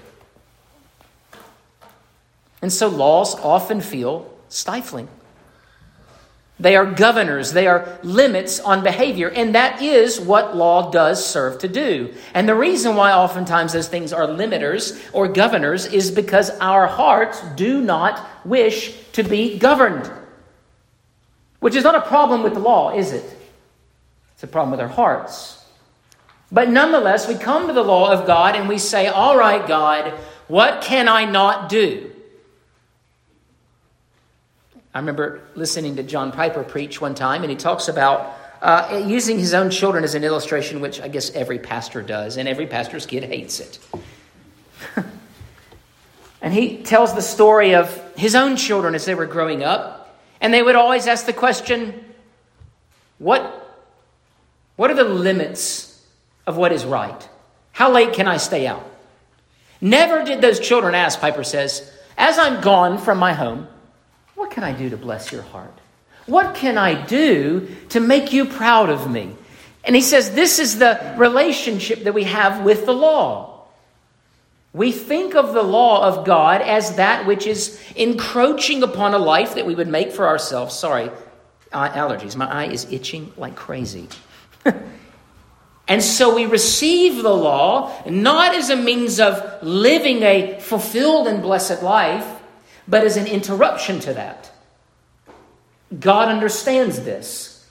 And 2.61 2.71
so 2.71 2.87
laws 2.87 3.35
often 3.35 3.81
feel 3.81 4.31
stifling. 4.49 5.07
They 6.57 6.77
are 6.77 6.85
governors, 6.85 7.51
they 7.51 7.67
are 7.67 7.99
limits 8.01 8.61
on 8.61 8.81
behavior, 8.81 9.29
and 9.29 9.55
that 9.55 9.81
is 9.81 10.21
what 10.21 10.55
law 10.55 10.89
does 10.89 11.25
serve 11.25 11.59
to 11.59 11.67
do. 11.67 12.13
And 12.33 12.47
the 12.47 12.55
reason 12.55 12.95
why 12.95 13.11
oftentimes 13.11 13.73
those 13.73 13.89
things 13.89 14.13
are 14.13 14.25
limiters 14.25 14.97
or 15.11 15.27
governors 15.27 15.85
is 15.85 16.11
because 16.11 16.49
our 16.61 16.87
hearts 16.87 17.41
do 17.55 17.81
not 17.81 18.25
wish 18.45 18.95
to 19.11 19.23
be 19.23 19.59
governed. 19.59 20.09
Which 21.59 21.75
is 21.75 21.83
not 21.83 21.95
a 21.95 22.07
problem 22.07 22.41
with 22.41 22.53
the 22.53 22.61
law, 22.61 22.95
is 22.95 23.11
it? 23.11 23.25
It's 24.33 24.43
a 24.43 24.47
problem 24.47 24.71
with 24.71 24.79
our 24.79 24.87
hearts. 24.87 25.61
But 26.51 26.69
nonetheless, 26.69 27.27
we 27.27 27.35
come 27.35 27.67
to 27.67 27.73
the 27.73 27.83
law 27.83 28.11
of 28.11 28.25
God 28.25 28.55
and 28.55 28.69
we 28.69 28.77
say, 28.77 29.07
All 29.07 29.37
right, 29.37 29.67
God, 29.67 30.13
what 30.47 30.81
can 30.81 31.09
I 31.09 31.25
not 31.25 31.67
do? 31.67 32.14
I 34.95 34.99
remember 34.99 35.41
listening 35.55 35.97
to 35.97 36.03
John 36.03 36.31
Piper 36.31 36.63
preach 36.63 37.01
one 37.01 37.15
time, 37.15 37.41
and 37.43 37.51
he 37.51 37.57
talks 37.57 37.89
about 37.89 38.33
uh, 38.61 39.03
using 39.05 39.37
his 39.37 39.53
own 39.53 39.69
children 39.69 40.05
as 40.05 40.15
an 40.15 40.23
illustration, 40.23 40.79
which 40.79 41.01
I 41.01 41.09
guess 41.09 41.31
every 41.31 41.59
pastor 41.59 42.01
does, 42.01 42.37
and 42.37 42.47
every 42.47 42.65
pastor's 42.65 43.05
kid 43.05 43.25
hates 43.25 43.59
it. 43.59 43.77
and 46.41 46.53
he 46.53 46.77
tells 46.77 47.13
the 47.13 47.21
story 47.21 47.75
of 47.75 47.93
his 48.15 48.35
own 48.35 48.55
children 48.55 48.95
as 48.95 49.03
they 49.03 49.15
were 49.15 49.25
growing 49.25 49.65
up, 49.65 50.17
and 50.39 50.53
they 50.53 50.63
would 50.63 50.77
always 50.77 51.07
ask 51.07 51.25
the 51.25 51.33
question, 51.33 52.05
What, 53.17 53.77
what 54.77 54.89
are 54.89 54.95
the 54.95 55.03
limits 55.03 56.01
of 56.47 56.55
what 56.55 56.71
is 56.71 56.85
right? 56.85 57.29
How 57.73 57.91
late 57.91 58.13
can 58.13 58.29
I 58.29 58.37
stay 58.37 58.65
out? 58.65 58.89
Never 59.81 60.23
did 60.23 60.39
those 60.39 60.61
children 60.61 60.95
ask, 60.95 61.19
Piper 61.19 61.43
says, 61.43 61.91
as 62.17 62.39
I'm 62.39 62.61
gone 62.61 62.97
from 62.97 63.17
my 63.17 63.33
home, 63.33 63.67
what 64.35 64.51
can 64.51 64.63
I 64.63 64.73
do 64.73 64.89
to 64.89 64.97
bless 64.97 65.31
your 65.31 65.41
heart? 65.41 65.73
What 66.25 66.55
can 66.55 66.77
I 66.77 67.05
do 67.05 67.67
to 67.89 67.99
make 67.99 68.33
you 68.33 68.45
proud 68.45 68.89
of 68.89 69.09
me? 69.09 69.35
And 69.83 69.95
he 69.95 70.01
says 70.01 70.31
this 70.31 70.59
is 70.59 70.79
the 70.79 71.15
relationship 71.17 72.03
that 72.03 72.13
we 72.13 72.23
have 72.23 72.63
with 72.63 72.85
the 72.85 72.93
law. 72.93 73.55
We 74.73 74.91
think 74.91 75.35
of 75.35 75.53
the 75.53 75.63
law 75.63 76.03
of 76.03 76.25
God 76.25 76.61
as 76.61 76.97
that 76.97 77.25
which 77.25 77.47
is 77.47 77.81
encroaching 77.95 78.83
upon 78.83 79.13
a 79.13 79.17
life 79.17 79.55
that 79.55 79.65
we 79.65 79.73
would 79.73 79.87
make 79.87 80.11
for 80.11 80.27
ourselves. 80.27 80.77
Sorry, 80.77 81.09
uh, 81.71 81.89
allergies. 81.91 82.35
My 82.35 82.51
eye 82.51 82.67
is 82.67 82.91
itching 82.91 83.31
like 83.37 83.55
crazy. 83.55 84.09
and 85.87 86.03
so 86.03 86.35
we 86.35 86.45
receive 86.45 87.23
the 87.23 87.33
law 87.33 87.93
not 88.05 88.53
as 88.53 88.69
a 88.69 88.75
means 88.75 89.19
of 89.19 89.63
living 89.63 90.23
a 90.23 90.59
fulfilled 90.59 91.27
and 91.27 91.41
blessed 91.41 91.81
life, 91.81 92.34
but 92.87 93.03
as 93.03 93.17
an 93.17 93.27
interruption 93.27 93.99
to 94.01 94.13
that. 94.13 94.51
God 95.99 96.29
understands 96.29 97.01
this, 97.01 97.67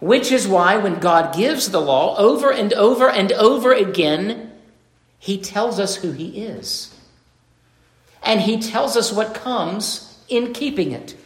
which 0.00 0.32
is 0.32 0.48
why 0.48 0.76
when 0.76 0.98
God 0.98 1.34
gives 1.34 1.70
the 1.70 1.80
law 1.80 2.16
over 2.16 2.50
and 2.50 2.72
over 2.72 3.08
and 3.08 3.32
over 3.32 3.72
again, 3.72 4.52
he 5.18 5.38
tells 5.38 5.78
us 5.78 5.96
who 5.96 6.12
he 6.12 6.42
is. 6.42 6.94
And 8.22 8.40
he 8.40 8.58
tells 8.58 8.96
us 8.96 9.12
what 9.12 9.34
comes 9.34 10.18
in 10.28 10.52
keeping 10.52 10.92
it. 10.92 11.16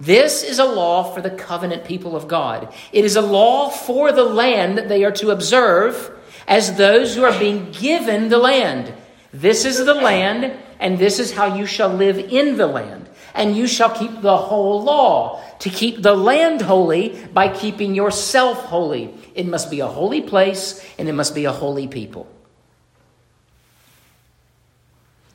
This 0.00 0.42
is 0.42 0.58
a 0.58 0.64
law 0.64 1.04
for 1.04 1.20
the 1.20 1.30
covenant 1.30 1.84
people 1.84 2.16
of 2.16 2.26
God. 2.26 2.72
It 2.92 3.04
is 3.04 3.14
a 3.14 3.22
law 3.22 3.68
for 3.68 4.10
the 4.10 4.24
land 4.24 4.76
that 4.76 4.88
they 4.88 5.04
are 5.04 5.12
to 5.12 5.30
observe 5.30 6.10
as 6.48 6.76
those 6.76 7.14
who 7.14 7.24
are 7.24 7.38
being 7.38 7.70
given 7.70 8.28
the 8.28 8.38
land. 8.38 8.92
This 9.32 9.64
is 9.64 9.84
the 9.84 9.94
land 9.94 10.52
and 10.78 10.98
this 10.98 11.18
is 11.18 11.32
how 11.32 11.54
you 11.56 11.64
shall 11.64 11.88
live 11.88 12.18
in 12.18 12.56
the 12.56 12.66
land. 12.66 13.08
And 13.34 13.56
you 13.56 13.66
shall 13.66 13.90
keep 13.90 14.20
the 14.20 14.36
whole 14.36 14.82
law. 14.82 15.40
To 15.60 15.70
keep 15.70 16.02
the 16.02 16.14
land 16.14 16.60
holy 16.60 17.18
by 17.32 17.48
keeping 17.48 17.94
yourself 17.94 18.64
holy. 18.64 19.14
It 19.34 19.46
must 19.46 19.70
be 19.70 19.80
a 19.80 19.86
holy 19.86 20.20
place 20.20 20.84
and 20.98 21.08
it 21.08 21.12
must 21.12 21.34
be 21.34 21.44
a 21.44 21.52
holy 21.52 21.88
people. 21.88 22.26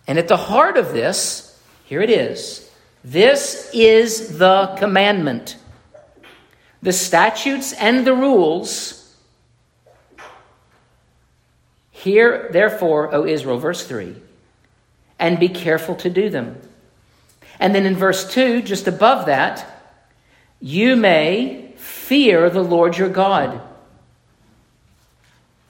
And 0.05 0.19
at 0.19 0.27
the 0.27 0.37
heart 0.37 0.77
of 0.77 0.93
this, 0.93 1.59
here 1.85 2.01
it 2.01 2.09
is. 2.09 2.69
This 3.03 3.69
is 3.73 4.37
the 4.37 4.75
commandment. 4.77 5.57
The 6.81 6.93
statutes 6.93 7.73
and 7.73 8.05
the 8.05 8.13
rules. 8.13 8.96
Hear, 12.03 12.49
therefore, 12.51 13.13
O 13.13 13.25
Israel, 13.25 13.57
verse 13.57 13.85
3 13.85 14.15
and 15.19 15.39
be 15.39 15.49
careful 15.49 15.95
to 15.95 16.09
do 16.09 16.29
them. 16.29 16.61
And 17.59 17.73
then 17.73 17.85
in 17.85 17.95
verse 17.95 18.31
2, 18.31 18.61
just 18.61 18.87
above 18.87 19.25
that, 19.25 19.65
you 20.59 20.95
may 20.95 21.73
fear 21.77 22.49
the 22.49 22.63
Lord 22.63 22.97
your 22.97 23.09
God. 23.09 23.61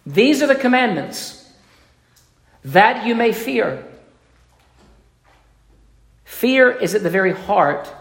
These 0.05 0.41
are 0.41 0.47
the 0.47 0.55
commandments 0.55 1.49
that 2.63 3.05
you 3.05 3.15
may 3.15 3.31
fear. 3.31 3.85
Fear 6.25 6.71
is 6.71 6.93
at 6.93 7.03
the 7.03 7.09
very 7.09 7.31
heart 7.31 7.93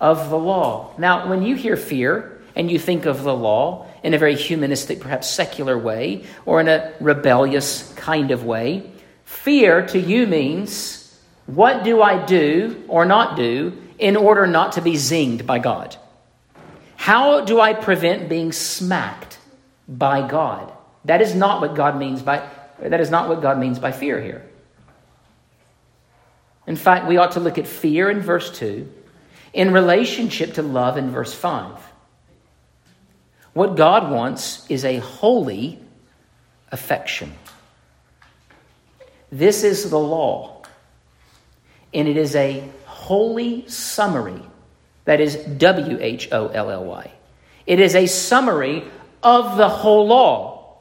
of 0.00 0.30
the 0.30 0.38
law. 0.38 0.92
Now, 0.98 1.28
when 1.28 1.42
you 1.42 1.56
hear 1.56 1.76
fear 1.76 2.40
and 2.54 2.70
you 2.70 2.78
think 2.78 3.06
of 3.06 3.22
the 3.22 3.34
law 3.34 3.87
in 4.02 4.14
a 4.14 4.18
very 4.18 4.36
humanistic, 4.36 5.00
perhaps 5.00 5.28
secular 5.28 5.78
way, 5.78 6.24
or 6.46 6.60
in 6.60 6.68
a 6.68 6.92
rebellious 7.00 7.92
kind 7.94 8.30
of 8.30 8.44
way, 8.44 8.90
Fear 9.28 9.88
to 9.88 10.00
you 10.00 10.26
means 10.26 11.14
what 11.44 11.84
do 11.84 12.00
I 12.00 12.24
do 12.24 12.82
or 12.88 13.04
not 13.04 13.36
do 13.36 13.76
in 13.98 14.16
order 14.16 14.46
not 14.46 14.72
to 14.72 14.80
be 14.80 14.94
zinged 14.94 15.44
by 15.44 15.58
God? 15.58 15.94
How 16.96 17.44
do 17.44 17.60
I 17.60 17.74
prevent 17.74 18.30
being 18.30 18.52
smacked 18.52 19.38
by 19.86 20.26
God? 20.26 20.72
That 21.04 21.20
is 21.20 21.34
not 21.34 21.60
what 21.60 21.74
God 21.74 21.98
means 21.98 22.22
by 22.22 22.48
that 22.80 23.00
is 23.00 23.10
not 23.10 23.28
what 23.28 23.42
God 23.42 23.58
means 23.58 23.78
by 23.78 23.92
fear 23.92 24.18
here. 24.18 24.48
In 26.66 26.76
fact, 26.76 27.06
we 27.06 27.18
ought 27.18 27.32
to 27.32 27.40
look 27.40 27.58
at 27.58 27.66
fear 27.66 28.08
in 28.08 28.20
verse 28.20 28.50
2 28.58 28.90
in 29.52 29.72
relationship 29.72 30.54
to 30.54 30.62
love 30.62 30.96
in 30.96 31.10
verse 31.10 31.34
5. 31.34 31.87
What 33.58 33.74
God 33.74 34.12
wants 34.12 34.64
is 34.70 34.84
a 34.84 34.98
holy 34.98 35.80
affection. 36.70 37.34
This 39.32 39.64
is 39.64 39.90
the 39.90 39.98
law, 39.98 40.62
and 41.92 42.06
it 42.06 42.16
is 42.16 42.36
a 42.36 42.62
wholly 42.84 43.68
summary. 43.68 44.40
That 45.06 45.20
is 45.20 45.34
W 45.34 45.98
H 46.00 46.28
O 46.30 46.46
L 46.46 46.70
L 46.70 46.84
Y. 46.84 47.10
It 47.66 47.80
is 47.80 47.96
a 47.96 48.06
summary 48.06 48.84
of 49.24 49.56
the 49.56 49.68
whole 49.68 50.06
law. 50.06 50.78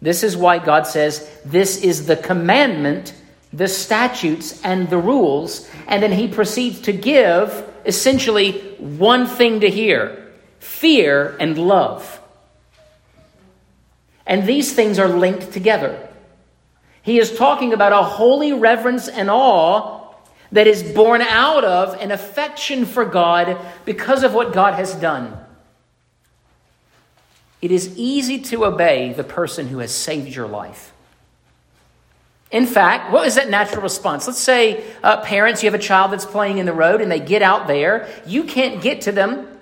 This 0.00 0.22
is 0.22 0.34
why 0.34 0.60
God 0.60 0.86
says 0.86 1.30
this 1.44 1.82
is 1.82 2.06
the 2.06 2.16
commandment, 2.16 3.12
the 3.52 3.68
statutes, 3.68 4.64
and 4.64 4.88
the 4.88 4.96
rules. 4.96 5.68
And 5.86 6.02
then 6.02 6.12
he 6.12 6.26
proceeds 6.26 6.80
to 6.88 6.92
give 6.94 7.70
essentially 7.84 8.52
one 8.78 9.26
thing 9.26 9.60
to 9.60 9.68
hear 9.68 10.24
fear, 10.60 11.36
and 11.38 11.56
love. 11.58 12.20
And 14.26 14.46
these 14.46 14.74
things 14.74 14.98
are 14.98 15.08
linked 15.08 15.52
together. 15.52 16.08
He 17.02 17.18
is 17.18 17.36
talking 17.36 17.72
about 17.72 17.92
a 17.92 18.02
holy 18.02 18.52
reverence 18.52 19.08
and 19.08 19.30
awe 19.30 20.12
that 20.52 20.66
is 20.66 20.82
born 20.82 21.22
out 21.22 21.64
of 21.64 21.94
an 22.00 22.10
affection 22.10 22.84
for 22.84 23.04
God 23.04 23.58
because 23.84 24.22
of 24.22 24.34
what 24.34 24.52
God 24.52 24.74
has 24.74 24.94
done. 24.94 25.36
It 27.60 27.70
is 27.70 27.96
easy 27.96 28.40
to 28.40 28.64
obey 28.66 29.12
the 29.12 29.24
person 29.24 29.68
who 29.68 29.78
has 29.78 29.92
saved 29.92 30.34
your 30.34 30.46
life. 30.46 30.92
In 32.50 32.66
fact, 32.66 33.12
what 33.12 33.26
is 33.26 33.34
that 33.34 33.50
natural 33.50 33.82
response? 33.82 34.26
Let's 34.26 34.38
say, 34.38 34.84
uh, 35.02 35.22
parents, 35.22 35.62
you 35.62 35.70
have 35.70 35.78
a 35.78 35.82
child 35.82 36.12
that's 36.12 36.24
playing 36.24 36.58
in 36.58 36.66
the 36.66 36.72
road 36.72 37.00
and 37.00 37.10
they 37.10 37.20
get 37.20 37.42
out 37.42 37.66
there. 37.66 38.08
You 38.26 38.44
can't 38.44 38.80
get 38.80 39.02
to 39.02 39.12
them, 39.12 39.57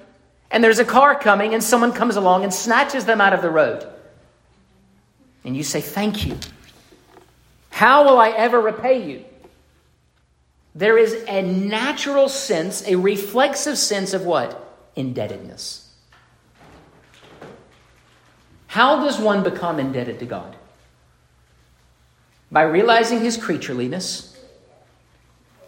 and 0.50 0.62
there's 0.62 0.78
a 0.78 0.84
car 0.84 1.18
coming, 1.18 1.54
and 1.54 1.62
someone 1.62 1.92
comes 1.92 2.16
along 2.16 2.44
and 2.44 2.52
snatches 2.52 3.04
them 3.04 3.20
out 3.20 3.32
of 3.32 3.42
the 3.42 3.50
road. 3.50 3.86
And 5.44 5.56
you 5.56 5.62
say, 5.62 5.80
Thank 5.80 6.26
you. 6.26 6.38
How 7.70 8.04
will 8.04 8.18
I 8.18 8.30
ever 8.30 8.60
repay 8.60 9.08
you? 9.08 9.24
There 10.74 10.98
is 10.98 11.24
a 11.26 11.42
natural 11.42 12.28
sense, 12.28 12.86
a 12.86 12.96
reflexive 12.96 13.78
sense 13.78 14.12
of 14.14 14.24
what? 14.24 14.62
Indebtedness. 14.94 15.90
How 18.66 19.04
does 19.04 19.18
one 19.18 19.42
become 19.42 19.80
indebted 19.80 20.18
to 20.18 20.26
God? 20.26 20.56
By 22.50 22.62
realizing 22.62 23.20
his 23.20 23.38
creatureliness 23.38 24.36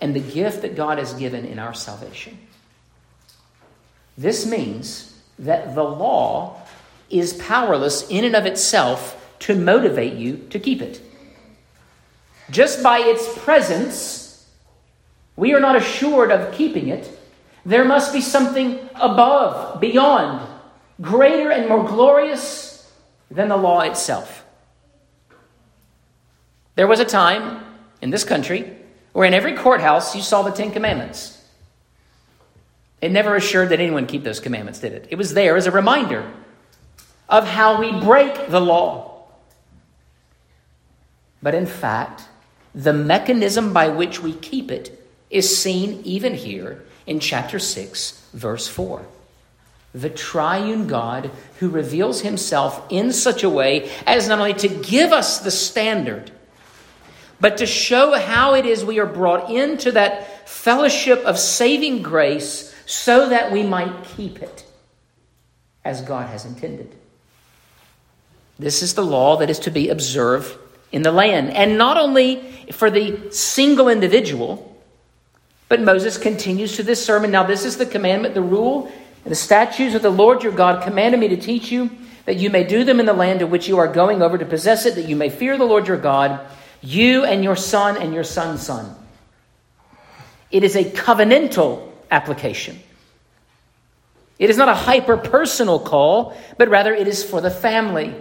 and 0.01 0.15
the 0.15 0.21
gift 0.21 0.63
that 0.63 0.77
God 0.77 0.99
has 0.99 1.15
given 1.15 1.45
in 1.45 1.59
our 1.59 1.75
salvation. 1.75 2.39
This 4.19 4.45
means 4.45 5.17
that 5.39 5.77
the 5.77 5.85
law 5.85 6.61
is 7.09 7.35
powerless 7.35 8.07
in 8.11 8.25
and 8.25 8.35
of 8.35 8.47
itself 8.47 9.15
to 9.39 9.55
motivate 9.55 10.15
you 10.15 10.39
to 10.51 10.59
keep 10.59 10.83
it. 10.83 11.01
Just 12.51 12.83
by 12.83 12.99
its 12.99 13.39
presence, 13.39 14.45
we 15.37 15.55
are 15.55 15.61
not 15.61 15.77
assured 15.77 16.33
of 16.33 16.53
keeping 16.53 16.89
it. 16.89 17.17
There 17.65 17.85
must 17.85 18.13
be 18.13 18.21
something 18.21 18.81
above, 18.97 19.81
beyond, 19.81 20.49
greater 21.01 21.53
and 21.53 21.69
more 21.69 21.87
glorious 21.87 22.91
than 23.31 23.49
the 23.49 23.57
law 23.57 23.83
itself. 23.83 24.45
There 26.75 26.89
was 26.89 26.99
a 26.99 27.05
time 27.05 27.65
in 28.03 28.11
this 28.11 28.25
country 28.25 28.77
where 29.13 29.29
in 29.29 29.35
every 29.35 29.55
courthouse 29.55 30.17
you 30.17 30.23
saw 30.23 30.43
the 30.43 30.51
Ten 30.51 30.73
Commandments. 30.73 31.38
It 33.01 33.13
never 33.13 33.37
assured 33.37 33.69
that 33.69 33.81
anyone 33.81 34.07
keep 34.07 34.25
those 34.25 34.41
commandments, 34.41 34.81
did 34.81 34.93
it? 34.93 35.07
It 35.11 35.17
was 35.17 35.35
there 35.35 35.57
as 35.57 35.67
a 35.67 35.71
reminder 35.71 36.31
of 37.29 37.47
how 37.47 37.81
we 37.81 37.93
break 37.93 38.49
the 38.49 38.61
law. 38.61 39.23
But 41.43 41.55
in 41.55 41.67
fact, 41.67 42.25
the 42.75 42.93
mechanism 42.93 43.73
by 43.73 43.89
which 43.89 44.21
we 44.21 44.33
keep 44.33 44.71
it 44.71 44.99
is 45.31 45.59
seen 45.59 46.01
even 46.05 46.35
here 46.35 46.85
in 47.07 47.21
chapter 47.21 47.59
6, 47.59 48.31
verse 48.33 48.67
4. 48.67 49.07
The 49.95 50.11
triune 50.11 50.87
God 50.87 51.31
who 51.61 51.69
reveals 51.69 52.21
himself 52.21 52.85
in 52.91 53.13
such 53.13 53.43
a 53.43 53.51
way 53.51 53.91
as 54.07 54.29
not 54.29 54.39
only 54.39 54.55
to 54.55 54.69
give 54.69 55.13
us 55.13 55.39
the 55.39 55.51
standard, 55.51 56.31
but 57.41 57.59
to 57.59 57.67
show 57.67 58.15
how 58.15 58.55
it 58.55 58.67
is 58.67 58.85
we 58.85 58.99
are 58.99 59.07
brought 59.07 59.51
into 59.51 59.93
that 59.93 60.49
fellowship 60.49 61.21
of 61.21 61.39
saving 61.39 62.03
grace 62.03 62.75
so 62.89 63.29
that 63.29 63.53
we 63.53 63.63
might 63.63 64.03
keep 64.17 64.41
it 64.41 64.65
as 65.85 66.01
God 66.01 66.31
has 66.31 66.47
intended. 66.47 66.95
This 68.59 68.83
is 68.83 68.95
the 68.95 69.05
law 69.05 69.37
that 69.37 69.51
is 69.51 69.59
to 69.61 69.71
be 69.71 69.91
observed 69.91 70.57
in 70.91 71.03
the 71.03 71.13
land. 71.13 71.51
And 71.51 71.77
not 71.77 71.99
only 71.99 72.41
for 72.73 72.91
the 72.91 73.31
single 73.31 73.91
individual, 73.91 74.75
but 75.69 75.83
Moses 75.83 76.17
continues 76.17 76.77
to 76.77 76.83
this 76.83 77.05
sermon. 77.05 77.31
Now, 77.31 77.43
this 77.43 77.67
is 77.67 77.77
the 77.77 77.85
commandment, 77.85 78.33
the 78.33 78.41
rule, 78.41 78.91
and 79.23 79.31
the 79.31 79.37
statutes 79.37 79.95
of 79.95 80.01
the 80.01 80.09
Lord 80.09 80.43
your 80.43 80.53
God 80.53 80.83
commanded 80.83 81.21
me 81.21 81.29
to 81.29 81.37
teach 81.37 81.71
you, 81.71 81.91
that 82.25 82.37
you 82.37 82.49
may 82.49 82.65
do 82.65 82.85
them 82.85 83.01
in 83.01 83.07
the 83.07 83.13
land 83.13 83.41
to 83.41 83.47
which 83.47 83.69
you 83.69 83.77
are 83.77 83.87
going 83.87 84.23
over 84.23 84.39
to 84.39 84.47
possess 84.47 84.87
it, 84.87 84.95
that 84.95 85.09
you 85.09 85.15
may 85.15 85.29
fear 85.29 85.59
the 85.59 85.65
Lord 85.65 85.87
your 85.87 85.99
God 85.99 86.41
you 86.81 87.25
and 87.25 87.43
your 87.43 87.57
son 87.57 87.97
and 87.97 88.15
your 88.15 88.25
son's 88.25 88.65
son. 88.65 88.95
It 90.51 90.65
is 90.65 90.77
a 90.77 90.85
covenantal 90.85 91.91
application. 92.11 92.81
It 94.39 94.51
is 94.51 94.57
not 94.57 94.69
a 94.69 94.75
hyper 94.75 95.17
personal 95.17 95.81
call, 95.81 96.37
but 96.57 96.69
rather 96.69 96.95
it 96.95 97.09
is 97.09 97.25
for 97.25 97.41
the 97.41 97.51
family. 97.51 98.15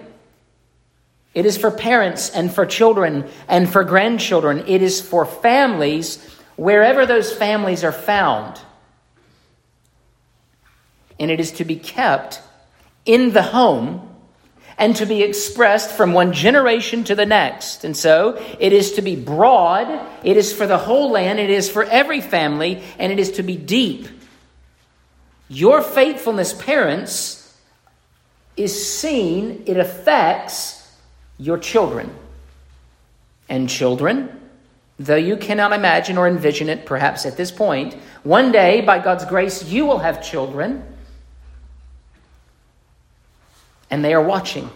It 1.33 1.45
is 1.45 1.57
for 1.57 1.69
parents 1.69 2.31
and 2.31 2.51
for 2.51 2.65
children 2.65 3.29
and 3.47 3.69
for 3.69 3.83
grandchildren. 3.83 4.63
It 4.67 4.81
is 4.81 4.99
for 4.99 5.25
families 5.25 6.17
wherever 6.55 7.05
those 7.05 7.31
families 7.31 7.83
are 7.83 7.91
found. 7.91 8.59
And 11.19 11.29
it 11.29 11.39
is 11.39 11.51
to 11.53 11.65
be 11.65 11.75
kept 11.75 12.41
in 13.05 13.31
the 13.31 13.43
home 13.43 14.03
and 14.79 14.95
to 14.95 15.05
be 15.05 15.23
expressed 15.23 15.91
from 15.91 16.13
one 16.13 16.33
generation 16.33 17.03
to 17.03 17.15
the 17.15 17.25
next. 17.25 17.83
And 17.83 17.95
so 17.95 18.43
it 18.59 18.73
is 18.73 18.93
to 18.93 19.01
be 19.01 19.15
broad, 19.15 19.87
it 20.23 20.37
is 20.37 20.53
for 20.53 20.67
the 20.67 20.77
whole 20.77 21.11
land, 21.11 21.39
it 21.39 21.49
is 21.49 21.69
for 21.69 21.83
every 21.83 22.21
family, 22.21 22.83
and 22.99 23.11
it 23.11 23.19
is 23.19 23.31
to 23.33 23.43
be 23.43 23.57
deep. 23.57 24.07
Your 25.49 25.81
faithfulness, 25.81 26.53
parents, 26.53 27.55
is 28.55 28.87
seen, 28.87 29.63
it 29.65 29.77
affects 29.77 30.91
your 31.37 31.57
children. 31.57 32.13
And 33.49 33.69
children, 33.69 34.41
though 34.99 35.15
you 35.15 35.37
cannot 35.37 35.71
imagine 35.71 36.17
or 36.17 36.27
envision 36.27 36.69
it 36.69 36.85
perhaps 36.85 37.25
at 37.25 37.37
this 37.37 37.51
point, 37.51 37.93
one 38.23 38.51
day, 38.51 38.81
by 38.81 38.99
God's 38.99 39.25
grace, 39.25 39.63
you 39.63 39.85
will 39.85 39.99
have 39.99 40.23
children 40.23 40.83
and 43.89 44.03
they 44.03 44.13
are 44.13 44.21
watching. 44.21 44.69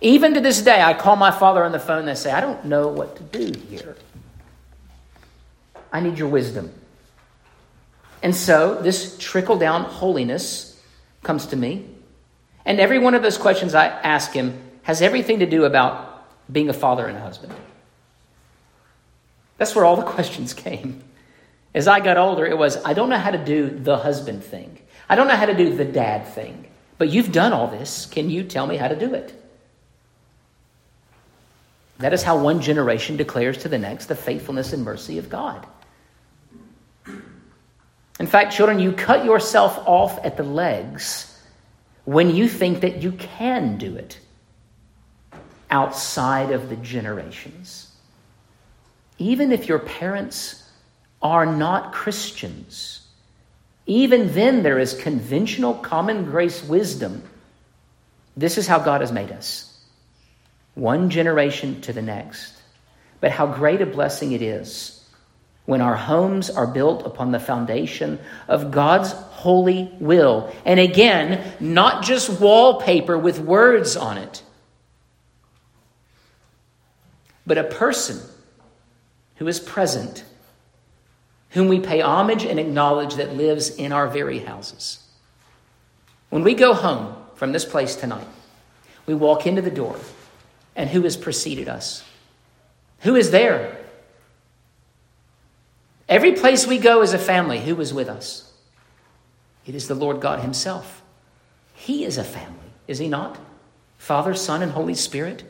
Even 0.00 0.34
to 0.34 0.40
this 0.40 0.62
day, 0.62 0.80
I 0.80 0.94
call 0.94 1.16
my 1.16 1.30
father 1.30 1.64
on 1.64 1.72
the 1.72 1.80
phone 1.80 2.00
and 2.00 2.10
I 2.10 2.14
say, 2.14 2.30
I 2.30 2.40
don't 2.40 2.66
know 2.66 2.88
what 2.88 3.16
to 3.16 3.22
do 3.22 3.58
here. 3.68 3.96
I 5.92 6.00
need 6.00 6.18
your 6.18 6.28
wisdom. 6.28 6.72
And 8.22 8.34
so 8.34 8.80
this 8.80 9.16
trickle 9.18 9.58
down 9.58 9.84
holiness 9.84 10.80
comes 11.22 11.46
to 11.46 11.56
me. 11.56 11.86
And 12.64 12.80
every 12.80 12.98
one 12.98 13.14
of 13.14 13.22
those 13.22 13.38
questions 13.38 13.74
I 13.74 13.86
ask 13.86 14.32
him 14.32 14.60
has 14.82 15.02
everything 15.02 15.40
to 15.40 15.46
do 15.46 15.64
about 15.64 16.24
being 16.50 16.68
a 16.68 16.72
father 16.72 17.06
and 17.06 17.16
a 17.16 17.20
husband. 17.20 17.52
That's 19.58 19.74
where 19.74 19.84
all 19.84 19.96
the 19.96 20.02
questions 20.16 20.54
came. 20.54 21.02
As 21.74 21.88
I 21.88 22.00
got 22.00 22.16
older, 22.16 22.46
it 22.46 22.56
was 22.56 22.82
I 22.84 22.94
don't 22.94 23.10
know 23.10 23.18
how 23.18 23.30
to 23.30 23.44
do 23.44 23.68
the 23.68 23.98
husband 23.98 24.42
thing. 24.42 24.78
I 25.08 25.14
don't 25.14 25.28
know 25.28 25.36
how 25.36 25.46
to 25.46 25.54
do 25.54 25.76
the 25.76 25.84
dad 25.84 26.26
thing. 26.26 26.66
But 26.98 27.10
you've 27.10 27.32
done 27.32 27.52
all 27.52 27.68
this. 27.68 28.06
Can 28.06 28.30
you 28.30 28.42
tell 28.42 28.66
me 28.66 28.76
how 28.76 28.88
to 28.88 28.96
do 28.96 29.14
it? 29.14 29.34
That 31.98 32.12
is 32.12 32.22
how 32.22 32.38
one 32.38 32.60
generation 32.60 33.16
declares 33.16 33.58
to 33.58 33.68
the 33.68 33.78
next 33.78 34.06
the 34.06 34.14
faithfulness 34.14 34.72
and 34.72 34.84
mercy 34.84 35.18
of 35.18 35.28
God. 35.28 35.66
In 38.18 38.26
fact, 38.26 38.54
children, 38.54 38.78
you 38.78 38.92
cut 38.92 39.24
yourself 39.24 39.78
off 39.86 40.18
at 40.24 40.36
the 40.36 40.42
legs 40.42 41.38
when 42.04 42.34
you 42.34 42.48
think 42.48 42.80
that 42.80 43.02
you 43.02 43.12
can 43.12 43.76
do 43.76 43.96
it 43.96 44.18
outside 45.70 46.50
of 46.50 46.68
the 46.68 46.76
generations. 46.76 47.92
Even 49.18 49.52
if 49.52 49.68
your 49.68 49.78
parents 49.78 50.62
are 51.20 51.44
not 51.44 51.92
Christians, 51.92 53.06
even 53.86 54.32
then, 54.32 54.62
there 54.62 54.78
is 54.78 54.94
conventional 54.94 55.74
common 55.74 56.24
grace 56.24 56.62
wisdom. 56.64 57.22
This 58.36 58.58
is 58.58 58.66
how 58.66 58.78
God 58.78 59.00
has 59.00 59.12
made 59.12 59.30
us 59.30 59.72
one 60.74 61.08
generation 61.08 61.80
to 61.82 61.92
the 61.92 62.02
next. 62.02 62.52
But 63.20 63.30
how 63.30 63.46
great 63.46 63.80
a 63.80 63.86
blessing 63.86 64.32
it 64.32 64.42
is 64.42 64.95
when 65.66 65.80
our 65.80 65.96
homes 65.96 66.48
are 66.48 66.66
built 66.66 67.04
upon 67.04 67.32
the 67.32 67.40
foundation 67.40 68.18
of 68.48 68.70
God's 68.70 69.12
holy 69.12 69.92
will. 70.00 70.52
And 70.64 70.80
again, 70.80 71.52
not 71.60 72.04
just 72.04 72.40
wallpaper 72.40 73.18
with 73.18 73.38
words 73.38 73.96
on 73.96 74.16
it, 74.16 74.42
but 77.46 77.58
a 77.58 77.64
person 77.64 78.20
who 79.36 79.46
is 79.46 79.60
present 79.60 80.24
whom 81.50 81.68
we 81.68 81.80
pay 81.80 82.00
homage 82.00 82.44
and 82.44 82.60
acknowledge 82.60 83.14
that 83.14 83.34
lives 83.34 83.70
in 83.70 83.90
our 83.90 84.08
very 84.08 84.40
houses. 84.40 84.98
When 86.28 86.44
we 86.44 86.54
go 86.54 86.74
home 86.74 87.16
from 87.34 87.52
this 87.52 87.64
place 87.64 87.96
tonight, 87.96 88.26
we 89.06 89.14
walk 89.14 89.46
into 89.46 89.62
the 89.62 89.70
door, 89.70 89.96
and 90.74 90.90
who 90.90 91.02
has 91.02 91.16
preceded 91.16 91.68
us? 91.68 92.04
Who 93.00 93.16
is 93.16 93.30
there? 93.30 93.75
Every 96.08 96.32
place 96.32 96.66
we 96.66 96.78
go 96.78 97.02
as 97.02 97.12
a 97.12 97.18
family, 97.18 97.60
who 97.60 97.80
is 97.80 97.92
with 97.92 98.08
us? 98.08 98.52
It 99.66 99.74
is 99.74 99.88
the 99.88 99.94
Lord 99.94 100.20
God 100.20 100.40
Himself. 100.40 101.02
He 101.74 102.04
is 102.04 102.16
a 102.18 102.24
family, 102.24 102.70
is 102.86 102.98
He 102.98 103.08
not? 103.08 103.38
Father, 103.98 104.34
Son, 104.34 104.62
and 104.62 104.72
Holy 104.72 104.94
Spirit. 104.94 105.44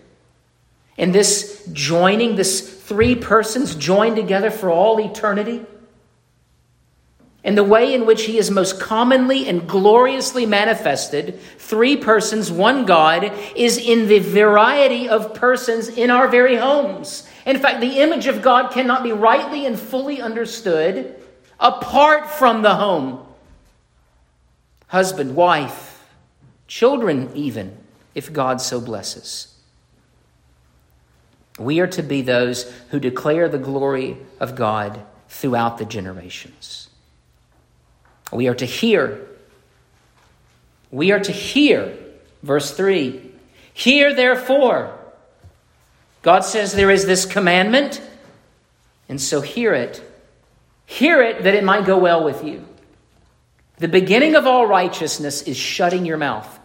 And 0.99 1.15
this 1.15 1.69
joining, 1.73 2.37
this 2.37 2.83
three 2.83 3.15
persons 3.15 3.75
joined 3.75 4.17
together 4.17 4.51
for 4.51 4.71
all 4.71 4.99
eternity. 4.99 5.65
And 7.47 7.57
the 7.57 7.63
way 7.63 7.95
in 7.95 8.07
which 8.07 8.25
he 8.25 8.39
is 8.39 8.51
most 8.51 8.81
commonly 8.81 9.49
and 9.49 9.69
gloriously 9.69 10.47
manifested, 10.47 11.39
three 11.59 11.97
persons, 11.97 12.51
one 12.51 12.87
God, 12.87 13.33
is 13.55 13.79
in 13.79 14.09
the 14.09 14.19
variety 14.19 15.09
of 15.09 15.33
persons 15.33 15.89
in 15.89 16.11
our 16.11 16.27
very 16.27 16.57
homes. 16.57 17.25
In 17.47 17.61
fact, 17.61 17.81
the 17.81 18.01
image 18.01 18.27
of 18.27 18.43
God 18.43 18.73
cannot 18.73 19.05
be 19.05 19.13
rightly 19.13 19.65
and 19.65 19.79
fully 19.79 20.21
understood 20.21 21.15
apart 21.61 22.29
from 22.29 22.63
the 22.63 22.75
home. 22.75 23.25
Husband, 24.89 25.37
wife, 25.37 26.05
children, 26.67 27.31
even, 27.37 27.79
if 28.17 28.33
God 28.33 28.61
so 28.61 28.81
blesses. 28.81 29.55
We 31.61 31.79
are 31.79 31.87
to 31.87 32.03
be 32.03 32.23
those 32.23 32.75
who 32.91 32.99
declare 32.99 33.49
the 33.49 33.57
glory 33.57 34.17
of 34.41 34.57
God 34.57 35.01
throughout 35.29 35.79
the 35.79 35.85
generations. 35.85 36.86
We 38.33 38.49
are 38.49 38.55
to 38.55 38.67
hear. 38.67 39.27
We 40.91 41.13
are 41.13 41.21
to 41.21 41.33
hear. 41.33 41.97
Verse 42.43 42.75
3 42.75 43.21
Hear 43.75 44.15
therefore. 44.15 44.99
God 46.23 46.41
says 46.41 46.73
there 46.73 46.91
is 46.91 47.07
this 47.07 47.25
commandment, 47.25 48.03
and 49.09 49.21
so 49.21 49.41
hear 49.41 49.75
it. 49.75 50.03
Hear 50.87 51.23
it 51.23 51.45
that 51.45 51.55
it 51.55 51.63
might 51.63 51.87
go 51.87 51.99
well 51.99 52.25
with 52.25 52.43
you. 52.43 52.65
The 53.79 53.89
beginning 53.89 54.35
of 54.35 54.47
all 54.47 54.67
righteousness 54.67 55.43
is 55.43 55.57
shutting 55.57 56.07
your 56.07 56.17
mouth. 56.17 56.59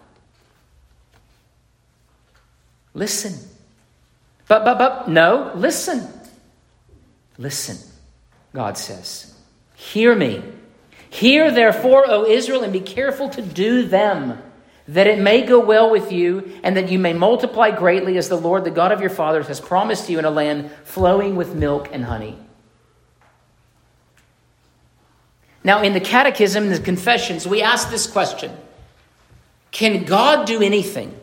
Listen. 2.93 3.33
But, 4.47 4.65
but, 4.65 4.77
but, 4.77 5.09
no, 5.09 5.51
listen. 5.55 6.07
Listen, 7.37 7.77
God 8.53 8.77
says. 8.77 9.33
Hear 9.75 10.15
me. 10.15 10.43
Hear, 11.11 11.51
therefore, 11.51 12.05
O 12.07 12.25
Israel, 12.25 12.63
and 12.63 12.71
be 12.71 12.79
careful 12.79 13.27
to 13.29 13.41
do 13.41 13.85
them, 13.85 14.41
that 14.87 15.07
it 15.07 15.19
may 15.19 15.41
go 15.45 15.59
well 15.59 15.91
with 15.91 16.09
you, 16.09 16.57
and 16.63 16.77
that 16.77 16.89
you 16.89 16.97
may 16.97 17.11
multiply 17.11 17.69
greatly 17.69 18.17
as 18.17 18.29
the 18.29 18.37
Lord, 18.37 18.63
the 18.63 18.71
God 18.71 18.93
of 18.93 19.01
your 19.01 19.09
fathers, 19.09 19.47
has 19.47 19.59
promised 19.59 20.09
you 20.09 20.19
in 20.19 20.25
a 20.25 20.31
land 20.31 20.71
flowing 20.85 21.35
with 21.35 21.53
milk 21.53 21.89
and 21.91 22.05
honey. 22.05 22.37
Now, 25.65 25.83
in 25.83 25.93
the 25.93 25.99
Catechism, 25.99 26.69
the 26.69 26.79
Confessions, 26.79 27.45
we 27.45 27.61
ask 27.61 27.89
this 27.89 28.07
question 28.07 28.55
Can 29.71 30.05
God 30.05 30.47
do 30.47 30.61
anything? 30.61 31.13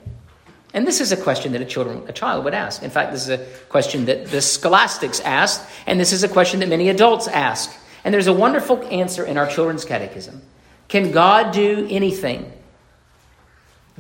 And 0.75 0.87
this 0.87 1.01
is 1.01 1.13
a 1.13 1.17
question 1.17 1.53
that 1.53 1.63
a, 1.63 1.65
children, 1.65 2.05
a 2.09 2.13
child 2.13 2.45
would 2.45 2.53
ask. 2.53 2.83
In 2.83 2.91
fact, 2.91 3.13
this 3.13 3.23
is 3.23 3.31
a 3.31 3.39
question 3.71 4.05
that 4.05 4.27
the 4.27 4.43
scholastics 4.43 5.19
asked, 5.21 5.67
and 5.87 5.99
this 5.99 6.13
is 6.13 6.25
a 6.25 6.29
question 6.29 6.61
that 6.61 6.69
many 6.69 6.91
adults 6.91 7.27
ask. 7.27 7.75
And 8.09 8.15
there's 8.15 8.27
a 8.27 8.33
wonderful 8.33 8.83
answer 8.85 9.23
in 9.23 9.37
our 9.37 9.47
children's 9.47 9.85
catechism. 9.85 10.41
Can 10.89 11.13
God 11.13 11.53
do 11.53 11.87
anything? 11.91 12.51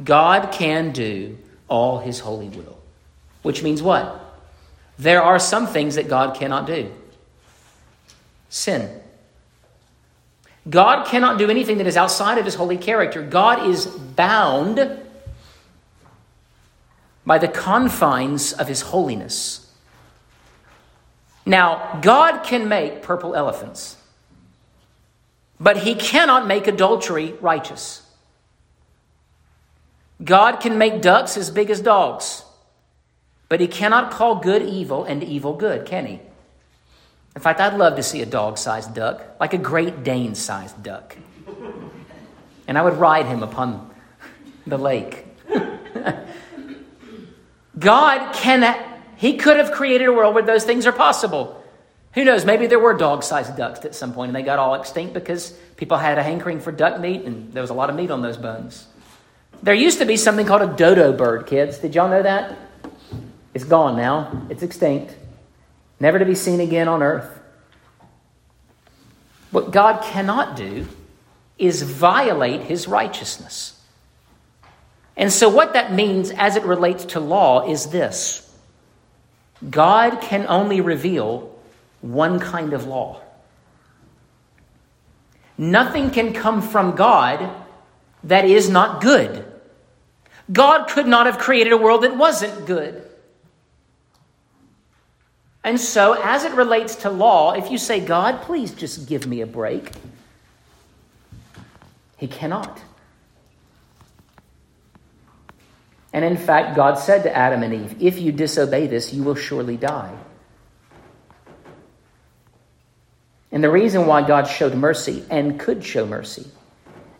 God 0.02 0.50
can 0.50 0.92
do 0.92 1.36
all 1.68 1.98
his 1.98 2.18
holy 2.18 2.48
will. 2.48 2.78
Which 3.42 3.62
means 3.62 3.82
what? 3.82 4.18
There 4.98 5.22
are 5.22 5.38
some 5.38 5.66
things 5.66 5.96
that 5.96 6.08
God 6.08 6.34
cannot 6.34 6.66
do. 6.66 6.90
Sin. 8.48 8.98
God 10.70 11.06
cannot 11.06 11.36
do 11.36 11.50
anything 11.50 11.76
that 11.76 11.86
is 11.86 11.98
outside 11.98 12.38
of 12.38 12.46
his 12.46 12.54
holy 12.54 12.78
character. 12.78 13.22
God 13.22 13.68
is 13.68 13.84
bound 13.84 15.02
by 17.26 17.36
the 17.36 17.48
confines 17.48 18.54
of 18.54 18.68
his 18.68 18.80
holiness. 18.80 19.70
Now, 21.44 21.98
God 22.00 22.44
can 22.44 22.68
make 22.68 23.02
purple 23.02 23.34
elephants, 23.34 23.96
but 25.60 25.78
he 25.78 25.94
cannot 25.94 26.46
make 26.46 26.66
adultery 26.66 27.34
righteous. 27.40 28.02
God 30.22 30.60
can 30.60 30.78
make 30.78 31.00
ducks 31.00 31.36
as 31.36 31.50
big 31.50 31.70
as 31.70 31.80
dogs, 31.80 32.44
but 33.48 33.60
he 33.60 33.68
cannot 33.68 34.10
call 34.10 34.36
good 34.36 34.62
evil 34.62 35.04
and 35.04 35.22
evil 35.22 35.54
good, 35.54 35.86
can 35.86 36.06
he? 36.06 36.20
In 37.36 37.42
fact, 37.42 37.60
I'd 37.60 37.74
love 37.74 37.96
to 37.96 38.02
see 38.02 38.20
a 38.20 38.26
dog 38.26 38.58
sized 38.58 38.94
duck, 38.94 39.22
like 39.38 39.54
a 39.54 39.58
Great 39.58 40.02
Dane 40.02 40.34
sized 40.34 40.82
duck. 40.82 41.16
And 42.66 42.76
I 42.76 42.82
would 42.82 42.94
ride 42.94 43.26
him 43.26 43.42
upon 43.42 43.90
the 44.66 44.76
lake. 44.76 45.24
God 47.78 48.34
can, 48.34 48.84
He 49.16 49.36
could 49.36 49.56
have 49.56 49.70
created 49.70 50.08
a 50.08 50.12
world 50.12 50.34
where 50.34 50.42
those 50.42 50.64
things 50.64 50.86
are 50.86 50.92
possible. 50.92 51.64
Who 52.14 52.24
knows? 52.24 52.44
Maybe 52.44 52.66
there 52.66 52.78
were 52.78 52.94
dog 52.94 53.22
sized 53.22 53.56
ducks 53.56 53.84
at 53.84 53.94
some 53.94 54.12
point 54.12 54.30
and 54.30 54.36
they 54.36 54.42
got 54.42 54.58
all 54.58 54.74
extinct 54.74 55.14
because 55.14 55.50
people 55.76 55.98
had 55.98 56.18
a 56.18 56.22
hankering 56.22 56.60
for 56.60 56.72
duck 56.72 57.00
meat 57.00 57.22
and 57.22 57.52
there 57.52 57.62
was 57.62 57.70
a 57.70 57.74
lot 57.74 57.90
of 57.90 57.96
meat 57.96 58.10
on 58.10 58.22
those 58.22 58.36
bones. 58.36 58.86
There 59.62 59.74
used 59.74 59.98
to 59.98 60.06
be 60.06 60.16
something 60.16 60.46
called 60.46 60.62
a 60.62 60.76
dodo 60.76 61.12
bird, 61.12 61.46
kids. 61.46 61.78
Did 61.78 61.94
y'all 61.94 62.08
know 62.08 62.22
that? 62.22 62.56
It's 63.54 63.64
gone 63.64 63.96
now, 63.96 64.46
it's 64.50 64.62
extinct, 64.62 65.16
never 65.98 66.18
to 66.18 66.24
be 66.24 66.34
seen 66.34 66.60
again 66.60 66.86
on 66.86 67.02
earth. 67.02 67.38
What 69.50 69.72
God 69.72 70.02
cannot 70.02 70.56
do 70.56 70.86
is 71.58 71.82
violate 71.82 72.62
his 72.62 72.86
righteousness. 72.86 73.74
And 75.16 75.32
so, 75.32 75.48
what 75.48 75.72
that 75.72 75.92
means 75.92 76.30
as 76.30 76.54
it 76.54 76.62
relates 76.62 77.06
to 77.06 77.20
law 77.20 77.68
is 77.68 77.86
this 77.86 78.48
God 79.68 80.20
can 80.20 80.46
only 80.46 80.80
reveal 80.80 81.57
one 82.00 82.38
kind 82.40 82.72
of 82.72 82.86
law. 82.86 83.20
Nothing 85.56 86.10
can 86.10 86.32
come 86.32 86.62
from 86.62 86.94
God 86.94 87.50
that 88.24 88.44
is 88.44 88.68
not 88.68 89.00
good. 89.00 89.44
God 90.50 90.88
could 90.88 91.06
not 91.06 91.26
have 91.26 91.38
created 91.38 91.72
a 91.72 91.76
world 91.76 92.02
that 92.04 92.16
wasn't 92.16 92.66
good. 92.66 93.04
And 95.64 95.80
so, 95.80 96.12
as 96.12 96.44
it 96.44 96.52
relates 96.52 96.96
to 96.96 97.10
law, 97.10 97.52
if 97.52 97.70
you 97.70 97.78
say, 97.78 98.00
God, 98.00 98.42
please 98.42 98.72
just 98.72 99.08
give 99.08 99.26
me 99.26 99.40
a 99.40 99.46
break, 99.46 99.90
He 102.16 102.28
cannot. 102.28 102.80
And 106.12 106.24
in 106.24 106.36
fact, 106.36 106.74
God 106.74 106.94
said 106.94 107.24
to 107.24 107.36
Adam 107.36 107.62
and 107.62 107.74
Eve, 107.74 107.96
If 108.00 108.18
you 108.18 108.32
disobey 108.32 108.86
this, 108.86 109.12
you 109.12 109.22
will 109.22 109.34
surely 109.34 109.76
die. 109.76 110.16
And 113.50 113.64
the 113.64 113.70
reason 113.70 114.06
why 114.06 114.26
God 114.26 114.44
showed 114.44 114.74
mercy 114.74 115.24
and 115.30 115.58
could 115.58 115.82
show 115.82 116.06
mercy 116.06 116.46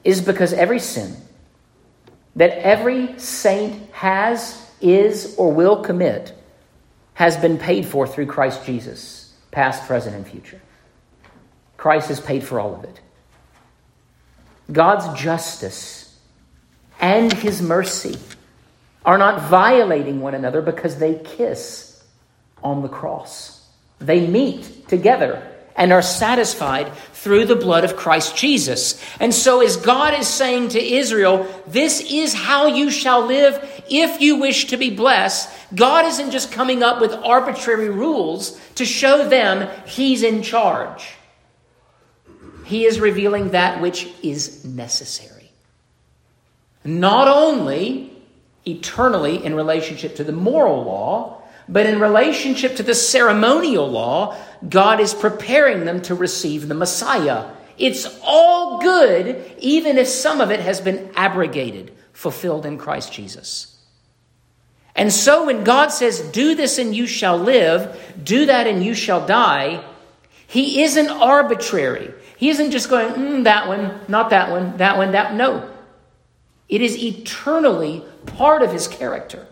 is 0.04 0.20
because 0.20 0.52
every 0.52 0.78
sin 0.78 1.16
that 2.36 2.52
every 2.58 3.18
saint 3.18 3.90
has, 3.90 4.64
is, 4.80 5.34
or 5.36 5.52
will 5.52 5.82
commit 5.82 6.32
has 7.14 7.36
been 7.36 7.58
paid 7.58 7.84
for 7.84 8.06
through 8.06 8.26
Christ 8.26 8.64
Jesus, 8.64 9.34
past, 9.50 9.86
present, 9.88 10.14
and 10.14 10.26
future. 10.26 10.60
Christ 11.76 12.08
has 12.08 12.20
paid 12.20 12.44
for 12.44 12.60
all 12.60 12.74
of 12.76 12.84
it. 12.84 13.00
God's 14.70 15.20
justice 15.20 16.16
and 17.00 17.32
his 17.32 17.60
mercy 17.60 18.18
are 19.04 19.18
not 19.18 19.48
violating 19.48 20.20
one 20.20 20.34
another 20.34 20.62
because 20.62 20.98
they 20.98 21.16
kiss 21.16 22.04
on 22.62 22.82
the 22.82 22.88
cross. 22.88 23.66
They 23.98 24.26
meet 24.26 24.86
together 24.88 25.57
and 25.78 25.92
are 25.92 26.02
satisfied 26.02 26.92
through 27.12 27.46
the 27.46 27.56
blood 27.56 27.84
of 27.84 27.96
Christ 27.96 28.36
Jesus. 28.36 29.02
And 29.18 29.32
so, 29.32 29.62
as 29.62 29.76
God 29.76 30.12
is 30.12 30.28
saying 30.28 30.70
to 30.70 30.82
Israel, 30.82 31.46
this 31.66 32.00
is 32.00 32.34
how 32.34 32.66
you 32.66 32.90
shall 32.90 33.24
live 33.24 33.64
if 33.88 34.20
you 34.20 34.36
wish 34.36 34.66
to 34.66 34.76
be 34.76 34.94
blessed, 34.94 35.48
God 35.74 36.04
isn't 36.04 36.32
just 36.32 36.52
coming 36.52 36.82
up 36.82 37.00
with 37.00 37.12
arbitrary 37.12 37.88
rules 37.88 38.60
to 38.74 38.84
show 38.84 39.28
them 39.28 39.68
He's 39.86 40.22
in 40.22 40.42
charge. 40.42 41.14
He 42.64 42.84
is 42.84 43.00
revealing 43.00 43.50
that 43.50 43.80
which 43.80 44.08
is 44.22 44.64
necessary. 44.64 45.50
Not 46.84 47.28
only 47.28 48.12
eternally 48.66 49.42
in 49.42 49.54
relationship 49.54 50.16
to 50.16 50.24
the 50.24 50.32
moral 50.32 50.84
law, 50.84 51.42
but 51.68 51.86
in 51.86 52.00
relationship 52.00 52.76
to 52.76 52.82
the 52.82 52.94
ceremonial 52.94 53.88
law, 53.90 54.36
God 54.66 55.00
is 55.00 55.14
preparing 55.14 55.84
them 55.84 56.02
to 56.02 56.14
receive 56.14 56.68
the 56.68 56.74
Messiah. 56.74 57.50
It's 57.76 58.18
all 58.22 58.80
good, 58.80 59.54
even 59.58 59.98
if 59.98 60.08
some 60.08 60.40
of 60.40 60.50
it 60.50 60.60
has 60.60 60.80
been 60.80 61.10
abrogated, 61.14 61.92
fulfilled 62.12 62.66
in 62.66 62.78
Christ 62.78 63.12
Jesus. 63.12 63.76
And 64.96 65.12
so 65.12 65.46
when 65.46 65.62
God 65.62 65.88
says, 65.88 66.20
Do 66.20 66.54
this 66.54 66.78
and 66.78 66.94
you 66.94 67.06
shall 67.06 67.38
live, 67.38 67.96
do 68.22 68.46
that 68.46 68.66
and 68.66 68.84
you 68.84 68.94
shall 68.94 69.24
die, 69.24 69.84
He 70.48 70.82
isn't 70.82 71.08
arbitrary. 71.08 72.12
He 72.38 72.50
isn't 72.50 72.70
just 72.70 72.88
going, 72.88 73.14
mm, 73.14 73.44
that 73.44 73.66
one, 73.66 74.00
not 74.06 74.30
that 74.30 74.52
one, 74.52 74.76
that 74.76 74.96
one, 74.96 75.10
that. 75.10 75.34
No. 75.34 75.68
It 76.68 76.82
is 76.82 76.96
eternally 77.02 78.04
part 78.26 78.62
of 78.62 78.70
his 78.70 78.86
character. 78.86 79.48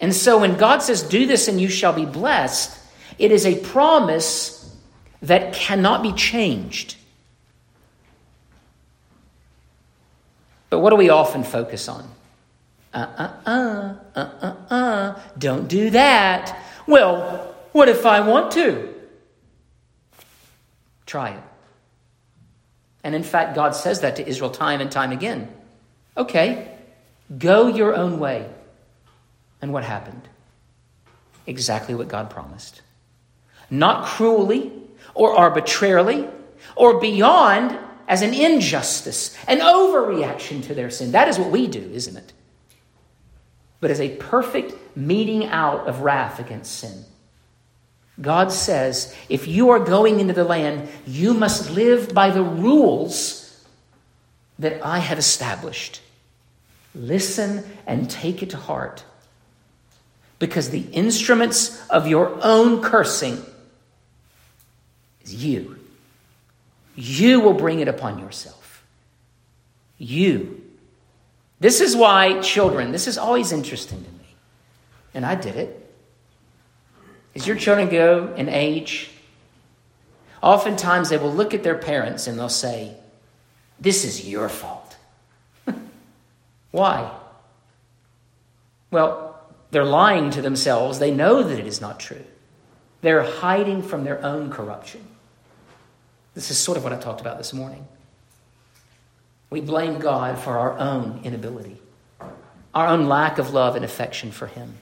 And 0.00 0.14
so 0.14 0.38
when 0.38 0.56
God 0.56 0.78
says, 0.78 1.02
do 1.02 1.26
this 1.26 1.46
and 1.46 1.60
you 1.60 1.68
shall 1.68 1.92
be 1.92 2.06
blessed, 2.06 2.77
it 3.18 3.32
is 3.32 3.46
a 3.46 3.58
promise 3.58 4.76
that 5.22 5.52
cannot 5.52 6.02
be 6.02 6.12
changed. 6.12 6.96
But 10.70 10.80
what 10.80 10.90
do 10.90 10.96
we 10.96 11.08
often 11.08 11.44
focus 11.44 11.88
on? 11.88 12.08
Uh 12.94 13.06
uh 13.16 13.32
uh, 13.46 13.94
uh 14.14 14.30
uh 14.42 14.74
uh, 14.74 15.20
don't 15.36 15.68
do 15.68 15.90
that. 15.90 16.58
Well, 16.86 17.54
what 17.72 17.88
if 17.88 18.06
I 18.06 18.20
want 18.20 18.52
to? 18.52 18.94
Try 21.06 21.30
it. 21.30 21.42
And 23.04 23.14
in 23.14 23.22
fact, 23.22 23.54
God 23.54 23.74
says 23.74 24.00
that 24.00 24.16
to 24.16 24.26
Israel 24.26 24.50
time 24.50 24.80
and 24.80 24.90
time 24.90 25.12
again. 25.12 25.52
Okay, 26.16 26.76
go 27.38 27.68
your 27.68 27.94
own 27.94 28.18
way. 28.18 28.48
And 29.62 29.72
what 29.72 29.84
happened? 29.84 30.28
Exactly 31.46 31.94
what 31.94 32.08
God 32.08 32.30
promised. 32.30 32.82
Not 33.70 34.06
cruelly 34.06 34.72
or 35.14 35.36
arbitrarily 35.36 36.28
or 36.76 37.00
beyond 37.00 37.78
as 38.08 38.22
an 38.22 38.32
injustice, 38.32 39.36
an 39.46 39.58
overreaction 39.58 40.62
to 40.64 40.74
their 40.74 40.90
sin. 40.90 41.12
That 41.12 41.28
is 41.28 41.38
what 41.38 41.50
we 41.50 41.66
do, 41.66 41.90
isn't 41.92 42.16
it? 42.16 42.32
But 43.80 43.90
as 43.90 44.00
a 44.00 44.16
perfect 44.16 44.96
meting 44.96 45.46
out 45.46 45.86
of 45.86 46.00
wrath 46.00 46.40
against 46.40 46.78
sin. 46.78 47.04
God 48.20 48.50
says, 48.50 49.14
if 49.28 49.46
you 49.46 49.70
are 49.70 49.78
going 49.78 50.18
into 50.18 50.32
the 50.32 50.42
land, 50.42 50.88
you 51.06 51.34
must 51.34 51.70
live 51.70 52.12
by 52.12 52.30
the 52.30 52.42
rules 52.42 53.64
that 54.58 54.84
I 54.84 54.98
have 54.98 55.18
established. 55.18 56.00
Listen 56.94 57.64
and 57.86 58.10
take 58.10 58.42
it 58.42 58.50
to 58.50 58.56
heart. 58.56 59.04
Because 60.40 60.70
the 60.70 60.86
instruments 60.90 61.86
of 61.88 62.08
your 62.08 62.36
own 62.42 62.82
cursing 62.82 63.44
you. 65.34 65.78
You 66.94 67.40
will 67.40 67.54
bring 67.54 67.80
it 67.80 67.88
upon 67.88 68.18
yourself. 68.18 68.84
You. 69.98 70.62
This 71.60 71.80
is 71.80 71.96
why, 71.96 72.40
children, 72.40 72.92
this 72.92 73.06
is 73.06 73.18
always 73.18 73.52
interesting 73.52 74.04
to 74.04 74.10
me. 74.10 74.34
And 75.14 75.26
I 75.26 75.34
did 75.34 75.56
it. 75.56 75.84
As 77.34 77.46
your 77.46 77.56
children 77.56 77.88
go 77.88 78.34
in 78.36 78.48
age, 78.48 79.10
oftentimes 80.42 81.08
they 81.08 81.18
will 81.18 81.32
look 81.32 81.54
at 81.54 81.62
their 81.62 81.78
parents 81.78 82.26
and 82.26 82.38
they'll 82.38 82.48
say, 82.48 82.96
This 83.80 84.04
is 84.04 84.28
your 84.28 84.48
fault. 84.48 84.96
Why? 86.70 87.10
Well, 88.90 89.40
they're 89.70 89.84
lying 89.84 90.30
to 90.30 90.42
themselves. 90.42 90.98
They 90.98 91.10
know 91.10 91.42
that 91.42 91.58
it 91.58 91.66
is 91.66 91.80
not 91.80 92.00
true. 92.00 92.24
They're 93.02 93.22
hiding 93.22 93.82
from 93.82 94.04
their 94.04 94.22
own 94.24 94.50
corruption. 94.50 95.06
This 96.38 96.52
is 96.52 96.58
sort 96.58 96.78
of 96.78 96.84
what 96.84 96.92
I 96.92 96.96
talked 96.96 97.20
about 97.20 97.36
this 97.36 97.52
morning. 97.52 97.84
We 99.50 99.60
blame 99.60 99.98
God 99.98 100.38
for 100.38 100.56
our 100.56 100.78
own 100.78 101.22
inability, 101.24 101.78
our 102.72 102.86
own 102.86 103.08
lack 103.08 103.38
of 103.38 103.52
love 103.52 103.74
and 103.74 103.84
affection 103.84 104.30
for 104.30 104.46
Him. 104.46 104.74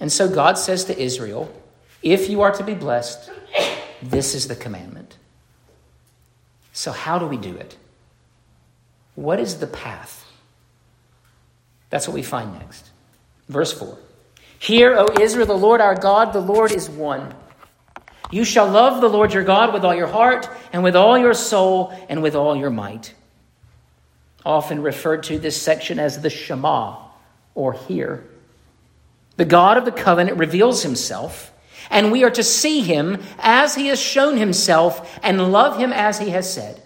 And 0.00 0.10
so 0.10 0.28
God 0.28 0.58
says 0.58 0.86
to 0.86 1.00
Israel, 1.00 1.54
if 2.02 2.28
you 2.28 2.40
are 2.40 2.50
to 2.50 2.64
be 2.64 2.74
blessed, 2.74 3.30
this 4.02 4.34
is 4.34 4.48
the 4.48 4.56
commandment. 4.56 5.18
So, 6.72 6.90
how 6.90 7.20
do 7.20 7.26
we 7.26 7.36
do 7.36 7.54
it? 7.54 7.76
What 9.14 9.38
is 9.38 9.60
the 9.60 9.68
path? 9.68 10.26
That's 11.90 12.08
what 12.08 12.14
we 12.14 12.24
find 12.24 12.54
next. 12.54 12.90
Verse 13.48 13.72
4 13.72 13.96
Hear, 14.58 14.96
O 14.98 15.06
Israel, 15.20 15.46
the 15.46 15.56
Lord 15.56 15.80
our 15.80 15.94
God, 15.94 16.32
the 16.32 16.40
Lord 16.40 16.72
is 16.72 16.90
one. 16.90 17.36
You 18.30 18.44
shall 18.44 18.68
love 18.68 19.00
the 19.00 19.08
Lord 19.08 19.34
your 19.34 19.44
God 19.44 19.74
with 19.74 19.84
all 19.84 19.94
your 19.94 20.06
heart, 20.06 20.48
and 20.72 20.82
with 20.82 20.96
all 20.96 21.18
your 21.18 21.34
soul, 21.34 21.92
and 22.08 22.22
with 22.22 22.34
all 22.34 22.54
your 22.56 22.70
might. 22.70 23.14
Often 24.44 24.82
referred 24.82 25.24
to 25.24 25.38
this 25.38 25.60
section 25.60 25.98
as 25.98 26.22
the 26.22 26.30
Shema, 26.30 26.96
or 27.54 27.72
hear. 27.72 28.24
The 29.36 29.44
God 29.44 29.76
of 29.78 29.84
the 29.84 29.92
covenant 29.92 30.38
reveals 30.38 30.82
himself, 30.82 31.52
and 31.90 32.12
we 32.12 32.24
are 32.24 32.30
to 32.30 32.42
see 32.42 32.80
him 32.82 33.22
as 33.38 33.74
he 33.74 33.88
has 33.88 34.00
shown 34.00 34.36
himself 34.36 35.18
and 35.22 35.52
love 35.52 35.76
him 35.76 35.92
as 35.92 36.18
he 36.18 36.30
has 36.30 36.52
said. 36.52 36.80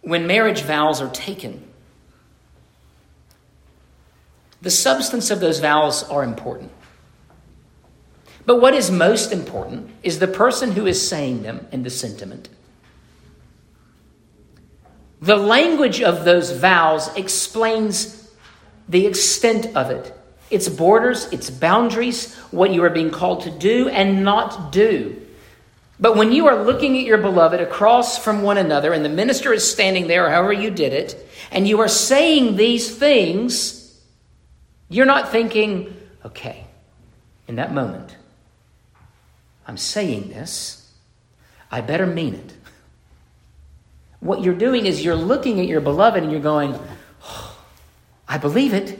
When 0.00 0.26
marriage 0.26 0.62
vows 0.62 1.00
are 1.00 1.10
taken, 1.10 1.71
the 4.62 4.70
substance 4.70 5.30
of 5.30 5.40
those 5.40 5.58
vows 5.58 6.04
are 6.04 6.22
important. 6.22 6.70
But 8.46 8.60
what 8.60 8.74
is 8.74 8.90
most 8.90 9.32
important 9.32 9.90
is 10.02 10.18
the 10.18 10.26
person 10.26 10.72
who 10.72 10.86
is 10.86 11.06
saying 11.06 11.42
them 11.42 11.66
and 11.72 11.84
the 11.84 11.90
sentiment. 11.90 12.48
The 15.20 15.36
language 15.36 16.00
of 16.00 16.24
those 16.24 16.50
vows 16.50 17.14
explains 17.16 18.30
the 18.88 19.06
extent 19.06 19.76
of 19.76 19.90
it, 19.90 20.12
its 20.50 20.68
borders, 20.68 21.26
its 21.32 21.50
boundaries, 21.50 22.34
what 22.50 22.72
you 22.72 22.82
are 22.84 22.90
being 22.90 23.10
called 23.10 23.42
to 23.42 23.50
do 23.50 23.88
and 23.88 24.24
not 24.24 24.72
do. 24.72 25.20
But 26.00 26.16
when 26.16 26.32
you 26.32 26.48
are 26.48 26.64
looking 26.64 26.98
at 26.98 27.04
your 27.04 27.18
beloved 27.18 27.60
across 27.60 28.18
from 28.18 28.42
one 28.42 28.58
another, 28.58 28.92
and 28.92 29.04
the 29.04 29.08
minister 29.08 29.52
is 29.52 29.68
standing 29.68 30.08
there, 30.08 30.28
however 30.28 30.52
you 30.52 30.70
did 30.70 30.92
it, 30.92 31.28
and 31.52 31.68
you 31.68 31.80
are 31.80 31.88
saying 31.88 32.56
these 32.56 32.96
things, 32.96 33.81
you're 34.92 35.06
not 35.06 35.30
thinking, 35.30 35.96
okay, 36.24 36.66
in 37.48 37.56
that 37.56 37.72
moment, 37.72 38.16
I'm 39.66 39.78
saying 39.78 40.28
this, 40.28 40.92
I 41.70 41.80
better 41.80 42.06
mean 42.06 42.34
it. 42.34 42.54
What 44.20 44.42
you're 44.42 44.54
doing 44.54 44.86
is 44.86 45.02
you're 45.02 45.16
looking 45.16 45.60
at 45.60 45.66
your 45.66 45.80
beloved 45.80 46.22
and 46.22 46.30
you're 46.30 46.40
going, 46.40 46.78
oh, 47.24 47.58
I 48.28 48.36
believe 48.36 48.74
it. 48.74 48.98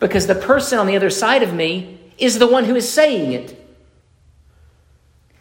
Because 0.00 0.26
the 0.26 0.34
person 0.34 0.78
on 0.78 0.86
the 0.86 0.96
other 0.96 1.10
side 1.10 1.42
of 1.42 1.54
me 1.54 2.00
is 2.18 2.38
the 2.38 2.46
one 2.46 2.64
who 2.64 2.74
is 2.74 2.92
saying 2.92 3.32
it. 3.32 3.54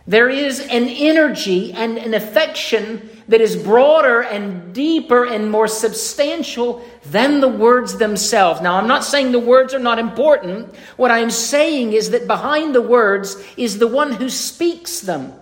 There 0.06 0.30
is 0.30 0.60
an 0.60 0.88
energy 0.88 1.74
and 1.74 1.98
an 1.98 2.14
affection 2.14 3.10
that 3.28 3.42
is 3.42 3.56
broader 3.56 4.22
and 4.22 4.74
deeper 4.74 5.26
and 5.26 5.52
more 5.52 5.68
substantial 5.68 6.84
than 7.06 7.42
the 7.42 7.48
words 7.48 7.98
themselves. 7.98 8.62
Now, 8.62 8.78
I'm 8.78 8.88
not 8.88 9.04
saying 9.04 9.32
the 9.32 9.40
words 9.40 9.74
are 9.74 9.80
not 9.80 10.00
important. 10.00 10.74
What 10.96 11.12
I'm 11.12 11.32
saying 11.32 11.94
is 11.94 12.12
that 12.12 12.28
behind 12.28 12.74
the 12.74 12.82
words 12.82 13.36
is 13.58 13.80
the 13.80 13.88
one 13.88 14.14
who 14.14 14.30
speaks 14.30 15.02
them. 15.02 15.34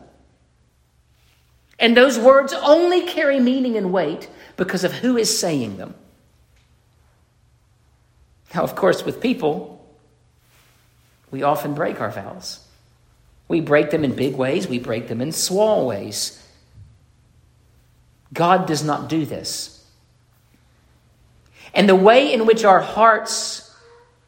And 1.77 1.95
those 1.95 2.17
words 2.17 2.53
only 2.53 3.05
carry 3.05 3.39
meaning 3.39 3.77
and 3.77 3.91
weight 3.91 4.29
because 4.57 4.83
of 4.83 4.93
who 4.93 5.17
is 5.17 5.37
saying 5.37 5.77
them. 5.77 5.93
Now, 8.53 8.63
of 8.63 8.75
course, 8.75 9.03
with 9.03 9.19
people, 9.19 9.85
we 11.29 11.43
often 11.43 11.73
break 11.73 11.99
our 11.99 12.11
vows. 12.11 12.65
We 13.47 13.59
break 13.61 13.91
them 13.91 14.03
in 14.03 14.15
big 14.15 14.35
ways, 14.35 14.67
we 14.67 14.79
break 14.79 15.07
them 15.07 15.21
in 15.21 15.31
small 15.31 15.85
ways. 15.85 16.41
God 18.35 18.67
does 18.67 18.83
not 18.83 19.09
do 19.09 19.25
this. 19.25 19.83
And 21.73 21.89
the 21.89 21.95
way 21.95 22.31
in 22.31 22.45
which 22.45 22.63
our 22.63 22.79
hearts 22.79 23.75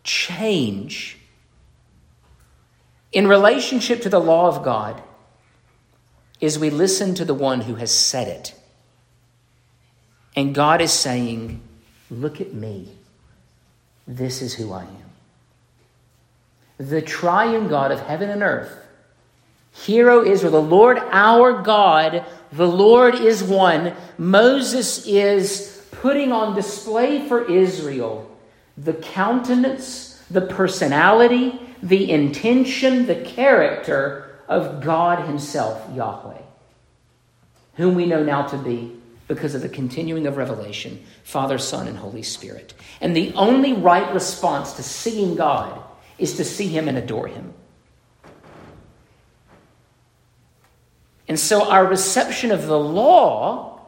change 0.04 1.18
in 3.12 3.28
relationship 3.28 4.02
to 4.02 4.10
the 4.10 4.20
law 4.20 4.48
of 4.48 4.64
God 4.64 5.02
is 6.40 6.60
we 6.60 6.70
listen 6.70 7.16
to 7.16 7.26
the 7.26 7.34
one 7.34 7.62
who 7.62 7.76
has 7.76 7.92
said 7.92 8.28
it. 8.28 8.54
And 10.36 10.54
God 10.54 10.82
is 10.82 10.92
saying, 10.92 11.62
Look 12.10 12.40
at 12.40 12.54
me. 12.54 12.90
This 14.08 14.42
is 14.42 14.54
who 14.54 14.72
I 14.72 14.84
am. 14.84 15.12
The 16.78 17.02
triune 17.02 17.68
God 17.68 17.92
of 17.92 18.00
heaven 18.00 18.30
and 18.30 18.42
earth. 18.42 18.72
Hero 19.74 20.24
Israel, 20.24 20.54
the 20.54 20.62
Lord 20.62 21.00
our 21.12 21.62
God, 21.62 22.26
the 22.52 22.68
Lord 22.68 23.16
is 23.16 23.44
one. 23.44 23.94
Moses 24.18 25.06
is 25.06 25.86
putting 25.92 26.32
on 26.32 26.56
display 26.56 27.28
for 27.28 27.50
Israel 27.50 28.32
the 28.78 28.94
countenance, 28.94 30.22
the 30.30 30.42
personality, 30.42 31.60
the 31.82 32.12
intention, 32.12 33.08
the 33.08 33.16
character 33.16 34.40
of 34.48 34.84
God 34.84 35.26
Himself, 35.28 35.84
Yahweh, 35.96 36.42
whom 37.76 37.96
we 37.96 38.06
know 38.06 38.24
now 38.24 38.44
to 38.48 38.58
be 38.58 38.96
because 39.28 39.56
of 39.56 39.62
the 39.62 39.70
continuing 39.70 40.26
of 40.26 40.38
revelation, 40.38 41.04
Father, 41.24 41.58
Son, 41.58 41.88
and 41.88 41.98
Holy 41.98 42.24
Spirit. 42.24 42.74
And 43.02 43.16
the 43.16 43.34
only 43.34 43.74
right 43.74 44.14
response 44.14 44.74
to 44.74 44.84
seeing 44.84 45.36
God 45.36 45.82
is 46.18 46.38
to 46.38 46.46
see 46.46 46.68
Him 46.68 46.88
and 46.88 46.98
adore 46.98 47.28
Him. 47.28 47.54
And 51.28 51.40
so 51.40 51.70
our 51.70 51.86
reception 51.86 52.52
of 52.52 52.68
the 52.68 52.80
law 52.80 53.82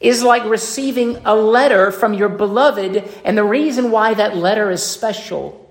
is 0.00 0.22
like 0.22 0.44
receiving 0.44 1.16
a 1.24 1.34
letter 1.34 1.90
from 1.90 2.14
your 2.14 2.28
beloved. 2.28 3.08
And 3.24 3.36
the 3.36 3.44
reason 3.44 3.90
why 3.90 4.14
that 4.14 4.36
letter 4.36 4.70
is 4.70 4.82
special 4.82 5.64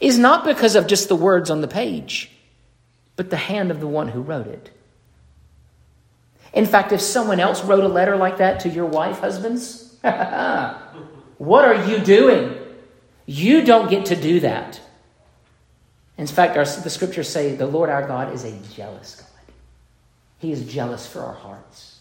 is 0.00 0.18
not 0.18 0.44
because 0.44 0.76
of 0.76 0.86
just 0.86 1.08
the 1.08 1.16
words 1.16 1.50
on 1.50 1.60
the 1.60 1.68
page, 1.68 2.30
but 3.16 3.30
the 3.30 3.36
hand 3.36 3.70
of 3.70 3.80
the 3.80 3.86
one 3.86 4.08
who 4.08 4.20
wrote 4.20 4.46
it. 4.46 4.70
In 6.52 6.66
fact, 6.66 6.92
if 6.92 7.00
someone 7.00 7.38
else 7.38 7.62
wrote 7.64 7.84
a 7.84 7.88
letter 7.88 8.16
like 8.16 8.38
that 8.38 8.60
to 8.60 8.68
your 8.68 8.86
wife, 8.86 9.20
husbands, 9.20 9.94
what 10.02 11.64
are 11.64 11.88
you 11.88 11.98
doing? 11.98 12.56
You 13.26 13.64
don't 13.64 13.90
get 13.90 14.06
to 14.06 14.16
do 14.16 14.40
that. 14.40 14.80
In 16.18 16.26
fact, 16.26 16.56
our, 16.56 16.64
the 16.64 16.90
scriptures 16.90 17.28
say 17.28 17.54
the 17.54 17.66
Lord 17.66 17.88
our 17.88 18.06
God 18.06 18.34
is 18.34 18.44
a 18.44 18.52
jealous 18.74 19.16
God. 19.16 19.26
He 20.40 20.52
is 20.52 20.70
jealous 20.70 21.06
for 21.06 21.20
our 21.20 21.34
hearts. 21.34 22.00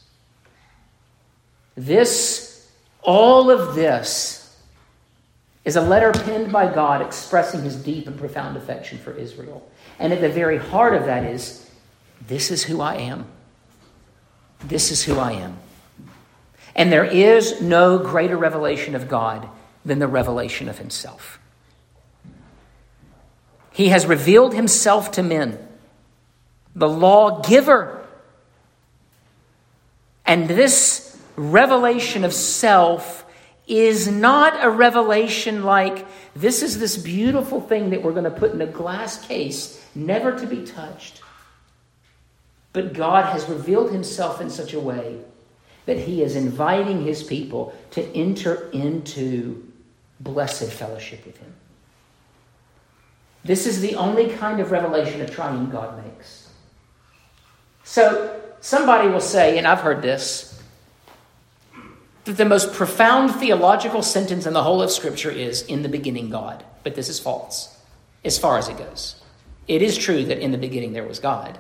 This, 1.76 2.70
all 3.02 3.52
of 3.52 3.76
this, 3.76 4.58
is 5.66 5.76
a 5.76 5.82
letter 5.82 6.12
penned 6.12 6.52
by 6.52 6.74
God 6.74 7.02
expressing 7.02 7.62
his 7.62 7.76
deep 7.76 8.08
and 8.08 8.18
profound 8.18 8.58
affection 8.58 8.98
for 8.98 9.12
Israel. 9.12 9.70
And 10.00 10.12
at 10.12 10.22
the 10.22 10.30
very 10.30 10.58
heart 10.58 10.96
of 10.96 11.06
that 11.06 11.24
is 11.24 11.70
this 12.26 12.50
is 12.50 12.64
who 12.64 12.82
I 12.82 12.96
am. 12.96 13.26
This 14.66 14.92
is 14.92 15.04
who 15.04 15.20
I 15.20 15.34
am. 15.34 15.58
And 16.76 16.92
there 16.92 17.06
is 17.06 17.62
no 17.62 17.98
greater 17.98 18.38
revelation 18.38 18.96
of 18.96 19.10
God 19.10 19.50
than 19.84 20.00
the 20.00 20.08
revelation 20.08 20.70
of 20.70 20.78
himself. 20.78 21.40
He 23.72 23.90
has 23.90 24.06
revealed 24.06 24.54
himself 24.54 25.12
to 25.12 25.24
men, 25.24 25.58
the 26.76 26.90
lawgiver. 26.90 27.99
And 30.30 30.48
this 30.48 31.18
revelation 31.36 32.24
of 32.24 32.36
self 32.36 33.26
is 33.66 34.08
not 34.08 34.64
a 34.64 34.70
revelation 34.70 35.64
like 35.64 36.06
this 36.36 36.62
is 36.62 36.78
this 36.78 36.98
beautiful 36.98 37.60
thing 37.60 37.90
that 37.90 38.04
we're 38.04 38.12
going 38.12 38.26
to 38.26 38.30
put 38.30 38.54
in 38.54 38.62
a 38.62 38.68
glass 38.68 39.26
case, 39.26 39.84
never 39.96 40.38
to 40.38 40.46
be 40.46 40.64
touched. 40.64 41.24
But 42.74 42.94
God 42.94 43.26
has 43.34 43.50
revealed 43.50 43.92
himself 43.92 44.40
in 44.40 44.52
such 44.52 44.76
a 44.76 44.80
way 44.80 45.18
that 45.88 45.98
he 45.98 46.22
is 46.22 46.36
inviting 46.36 47.04
his 47.04 47.24
people 47.24 47.76
to 47.90 48.04
enter 48.16 48.70
into 48.70 49.68
blessed 50.20 50.72
fellowship 50.72 51.26
with 51.26 51.38
him. 51.40 51.56
This 53.44 53.66
is 53.66 53.82
the 53.82 53.96
only 53.96 54.30
kind 54.30 54.60
of 54.60 54.70
revelation 54.70 55.22
a 55.22 55.28
triune 55.28 55.72
God 55.72 56.06
makes. 56.06 56.52
So 57.84 58.40
somebody 58.62 59.08
will 59.08 59.22
say, 59.22 59.58
and 59.58 59.68
I've 59.68 59.82
heard 59.82 60.02
this, 60.02 60.62
that 62.26 62.38
the 62.38 62.46
most 62.46 62.74
profound 62.74 63.36
theological 63.36 64.04
sentence 64.04 64.46
in 64.46 64.54
the 64.54 64.64
whole 64.64 64.82
of 64.82 64.92
Scripture 64.92 65.32
is, 65.32 65.64
In 65.64 65.82
the 65.82 65.90
beginning, 65.90 66.30
God. 66.30 66.64
But 66.84 66.96
this 66.96 67.10
is 67.10 67.20
false, 67.20 67.78
as 68.24 68.38
far 68.38 68.58
as 68.58 68.70
it 68.70 68.78
goes. 68.78 69.22
It 69.68 69.82
is 69.82 69.98
true 69.98 70.26
that 70.26 70.40
in 70.40 70.52
the 70.52 70.58
beginning 70.58 70.94
there 70.94 71.08
was 71.08 71.20
God. 71.20 71.58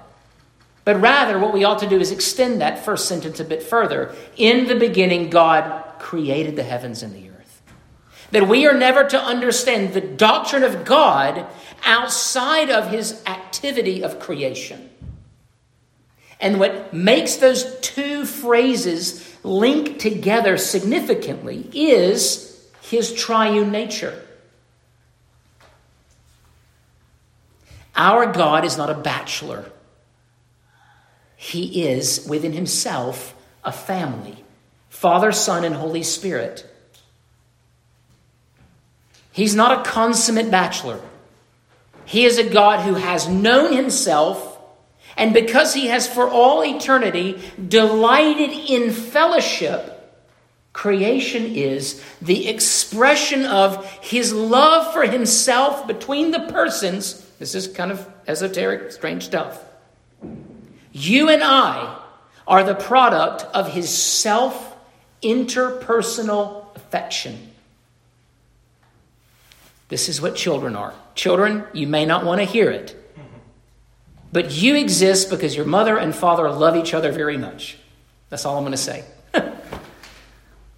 But 0.85 1.01
rather, 1.01 1.37
what 1.37 1.53
we 1.53 1.63
ought 1.63 1.79
to 1.79 1.89
do 1.89 1.99
is 1.99 2.11
extend 2.11 2.61
that 2.61 2.83
first 2.83 3.07
sentence 3.07 3.39
a 3.39 3.43
bit 3.43 3.61
further. 3.61 4.15
In 4.37 4.67
the 4.67 4.75
beginning, 4.75 5.29
God 5.29 5.83
created 5.99 6.55
the 6.55 6.63
heavens 6.63 7.03
and 7.03 7.13
the 7.13 7.29
earth. 7.29 7.61
That 8.31 8.47
we 8.47 8.65
are 8.65 8.73
never 8.73 9.03
to 9.03 9.21
understand 9.21 9.93
the 9.93 10.01
doctrine 10.01 10.63
of 10.63 10.85
God 10.85 11.45
outside 11.85 12.69
of 12.69 12.89
his 12.89 13.23
activity 13.27 14.03
of 14.03 14.19
creation. 14.19 14.89
And 16.39 16.59
what 16.59 16.93
makes 16.93 17.35
those 17.35 17.79
two 17.81 18.25
phrases 18.25 19.25
link 19.43 19.99
together 19.99 20.57
significantly 20.57 21.69
is 21.73 22.67
his 22.81 23.13
triune 23.13 23.71
nature. 23.71 24.25
Our 27.95 28.31
God 28.31 28.63
is 28.63 28.77
not 28.77 28.89
a 28.89 28.93
bachelor. 28.93 29.65
He 31.35 31.83
is 31.83 32.25
within 32.27 32.53
himself 32.53 33.35
a 33.63 33.71
family 33.71 34.43
Father, 34.89 35.31
Son, 35.31 35.63
and 35.63 35.75
Holy 35.75 36.03
Spirit. 36.03 36.65
He's 39.31 39.55
not 39.55 39.79
a 39.79 39.89
consummate 39.89 40.51
bachelor. 40.51 40.99
He 42.05 42.25
is 42.25 42.37
a 42.37 42.49
God 42.49 42.81
who 42.83 42.95
has 42.95 43.27
known 43.27 43.71
himself 43.73 44.48
and 45.19 45.33
because 45.33 45.73
he 45.73 45.87
has 45.87 46.07
for 46.07 46.29
all 46.29 46.63
eternity 46.63 47.37
delighted 47.67 48.51
in 48.51 48.91
fellowship, 48.91 50.17
creation 50.71 51.57
is 51.57 52.01
the 52.21 52.47
expression 52.47 53.45
of 53.45 53.85
his 54.01 54.31
love 54.31 54.93
for 54.93 55.05
himself 55.05 55.85
between 55.87 56.31
the 56.31 56.39
persons. 56.39 57.19
This 57.37 57.53
is 57.53 57.67
kind 57.67 57.91
of 57.91 58.09
esoteric, 58.27 58.93
strange 58.93 59.25
stuff. 59.25 59.61
You 60.93 61.27
and 61.29 61.43
I 61.43 61.99
are 62.47 62.63
the 62.63 62.75
product 62.75 63.43
of 63.53 63.73
his 63.73 63.89
self 63.89 64.73
interpersonal 65.21 66.73
affection. 66.77 67.51
This 69.89 70.07
is 70.07 70.21
what 70.21 70.37
children 70.37 70.77
are. 70.77 70.93
Children, 71.13 71.65
you 71.73 71.87
may 71.87 72.05
not 72.05 72.23
want 72.23 72.39
to 72.39 72.45
hear 72.45 72.71
it. 72.71 72.95
But 74.31 74.51
you 74.51 74.75
exist 74.75 75.29
because 75.29 75.55
your 75.55 75.65
mother 75.65 75.97
and 75.97 76.13
father 76.13 76.49
love 76.51 76.75
each 76.75 76.93
other 76.93 77.11
very 77.11 77.37
much. 77.37 77.77
That's 78.29 78.45
all 78.45 78.57
I'm 78.57 78.63
going 78.63 78.71
to 78.71 78.77
say. 78.77 79.03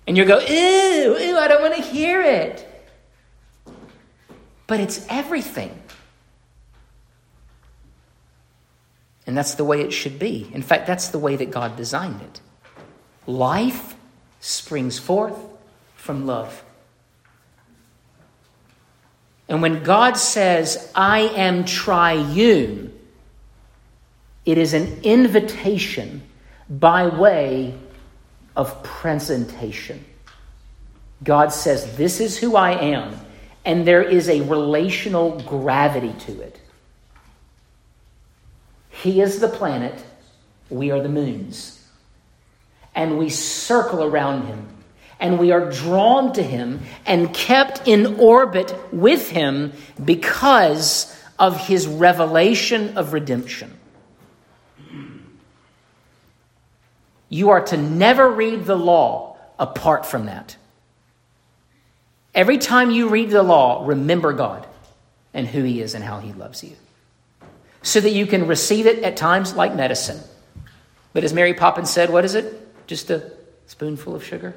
and 0.08 0.18
you 0.18 0.26
go, 0.26 0.40
ew, 0.40 1.18
ew, 1.18 1.38
I 1.38 1.48
don't 1.48 1.62
want 1.62 1.76
to 1.76 1.82
hear 1.82 2.22
it. 2.22 2.68
But 4.68 4.80
it's 4.80 5.06
everything. 5.10 5.78
And 9.28 9.38
that's 9.38 9.56
the 9.56 9.66
way 9.66 9.82
it 9.82 9.92
should 9.92 10.18
be. 10.18 10.50
In 10.54 10.62
fact, 10.62 10.88
that's 10.88 11.10
the 11.10 11.20
way 11.20 11.36
that 11.36 11.52
God 11.52 11.76
designed 11.76 12.22
it. 12.22 12.42
Life 13.28 13.96
springs 14.40 14.98
forth 14.98 15.38
from 15.96 16.26
love. 16.26 16.64
And 19.48 19.62
when 19.62 19.84
God 19.84 20.16
says, 20.16 20.92
I 20.96 21.20
am 21.20 21.66
triune, 21.66 22.98
it 24.46 24.58
is 24.58 24.74
an 24.74 25.02
invitation 25.04 26.24
by 26.70 27.08
way 27.08 27.76
of 28.56 28.82
presentation. 28.84 30.04
God 31.24 31.50
says, 31.54 31.98
This 31.98 32.20
is 32.20 32.38
who 32.38 32.56
I 32.56 32.72
am, 32.72 33.16
and 33.64 33.86
there 33.86 34.02
is 34.02 34.30
a 34.30 34.42
relational 34.42 35.40
gravity 35.42 36.14
to 36.26 36.42
it. 36.42 36.60
He 38.90 39.22
is 39.22 39.40
the 39.40 39.48
planet, 39.48 40.04
we 40.70 40.92
are 40.92 41.02
the 41.02 41.10
moons. 41.10 41.78
And 42.94 43.18
we 43.18 43.30
circle 43.30 44.04
around 44.04 44.48
him, 44.48 44.68
and 45.20 45.40
we 45.40 45.52
are 45.52 45.72
drawn 45.72 46.34
to 46.34 46.44
him 46.44 46.82
and 47.06 47.34
kept 47.34 47.88
in 47.88 48.20
orbit 48.20 48.76
with 48.92 49.30
him 49.30 49.72
because 50.04 51.16
of 51.40 51.68
his 51.68 51.88
revelation 51.88 52.98
of 52.98 53.14
redemption. 53.14 53.78
You 57.32 57.52
are 57.52 57.62
to 57.68 57.78
never 57.78 58.30
read 58.30 58.66
the 58.66 58.76
law 58.76 59.38
apart 59.58 60.06
from 60.06 60.26
that. 60.26 60.58
Every 62.36 62.58
time 62.58 62.92
you 62.92 63.08
read 63.08 63.30
the 63.30 63.42
law, 63.42 63.86
remember 63.88 64.34
God 64.34 64.68
and 65.34 65.48
who 65.48 65.64
He 65.64 65.82
is 65.82 65.96
and 65.96 66.04
how 66.04 66.20
He 66.20 66.34
loves 66.34 66.62
you. 66.62 66.76
So 67.84 68.02
that 68.02 68.12
you 68.12 68.28
can 68.28 68.48
receive 68.48 68.86
it 68.86 69.02
at 69.04 69.16
times 69.16 69.56
like 69.56 69.74
medicine. 69.74 70.20
But 71.14 71.24
as 71.24 71.34
Mary 71.34 71.54
Poppins 71.54 71.90
said, 71.90 72.10
what 72.10 72.26
is 72.26 72.36
it? 72.36 72.86
Just 72.86 73.10
a 73.10 73.32
spoonful 73.66 74.14
of 74.14 74.26
sugar? 74.26 74.54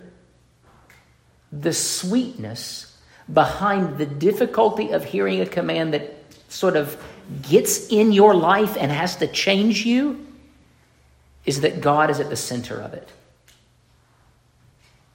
The 1.53 1.73
sweetness 1.73 2.97
behind 3.33 3.99
the 3.99 4.07
difficulty 4.07 4.91
of 4.91 5.05
hearing 5.05 5.41
a 5.41 5.47
command 5.47 5.95
that 5.95 6.13
sort 6.49 6.75
of 6.75 7.01
gets 7.49 7.87
in 7.89 8.11
your 8.11 8.35
life 8.35 8.77
and 8.77 8.91
has 8.91 9.15
to 9.17 9.29
change 9.29 9.87
you 9.87 10.27
is 11.45 11.61
that 11.61 11.81
God 11.81 12.11
is 12.11 12.21
at 12.21 12.31
the 12.31 12.37
center 12.37 12.81
of 12.81 12.95
it. 12.95 13.09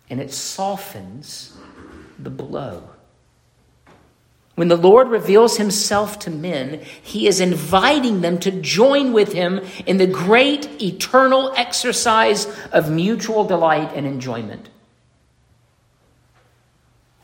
And 0.10 0.20
it 0.20 0.32
softens 0.32 1.56
the 2.18 2.30
blow. 2.30 2.90
When 4.56 4.68
the 4.68 4.76
Lord 4.76 5.08
reveals 5.08 5.56
himself 5.56 6.20
to 6.20 6.30
men, 6.30 6.82
he 7.02 7.28
is 7.28 7.40
inviting 7.40 8.20
them 8.20 8.40
to 8.40 8.52
join 8.52 9.14
with 9.14 9.32
him 9.32 9.62
in 9.86 9.98
the 9.98 10.08
great 10.08 10.82
eternal 10.82 11.54
exercise 11.56 12.46
of 12.74 12.92
mutual 12.92 13.46
delight 13.46 13.94
and 13.96 14.06
enjoyment. 14.06 14.70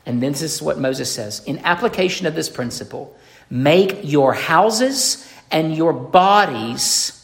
And 0.06 0.22
this 0.22 0.40
is 0.40 0.62
what 0.62 0.78
Moses 0.78 1.12
says 1.12 1.42
in 1.44 1.58
application 1.58 2.26
of 2.26 2.34
this 2.34 2.48
principle 2.48 3.14
make 3.50 4.00
your 4.02 4.32
houses 4.32 5.30
and 5.50 5.76
your 5.76 5.92
bodies 5.92 7.15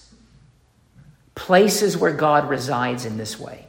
places 1.35 1.97
where 1.97 2.13
God 2.13 2.49
resides 2.49 3.05
in 3.05 3.17
this 3.17 3.39
way. 3.39 3.67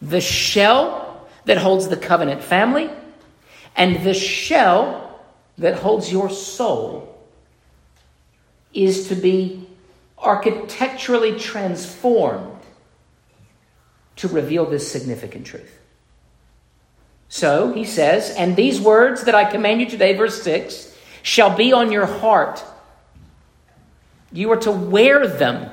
The 0.00 0.20
shell 0.20 1.28
that 1.44 1.58
holds 1.58 1.88
the 1.88 1.96
covenant 1.96 2.42
family, 2.42 2.90
and 3.76 4.04
the 4.04 4.14
shell 4.14 5.20
that 5.58 5.76
holds 5.76 6.10
your 6.10 6.28
soul 6.28 7.08
is 8.72 9.08
to 9.08 9.14
be 9.14 9.68
architecturally 10.18 11.38
transformed 11.38 12.48
to 14.16 14.28
reveal 14.28 14.66
this 14.66 14.90
significant 14.90 15.46
truth. 15.46 15.78
So 17.28 17.72
he 17.72 17.84
says, 17.84 18.30
and 18.36 18.56
these 18.56 18.80
words 18.80 19.24
that 19.24 19.34
I 19.34 19.50
command 19.50 19.80
you 19.80 19.88
today, 19.88 20.14
verse 20.14 20.42
6, 20.42 20.94
shall 21.22 21.56
be 21.56 21.72
on 21.72 21.90
your 21.90 22.06
heart. 22.06 22.62
You 24.32 24.50
are 24.52 24.56
to 24.58 24.72
wear 24.72 25.26
them. 25.26 25.70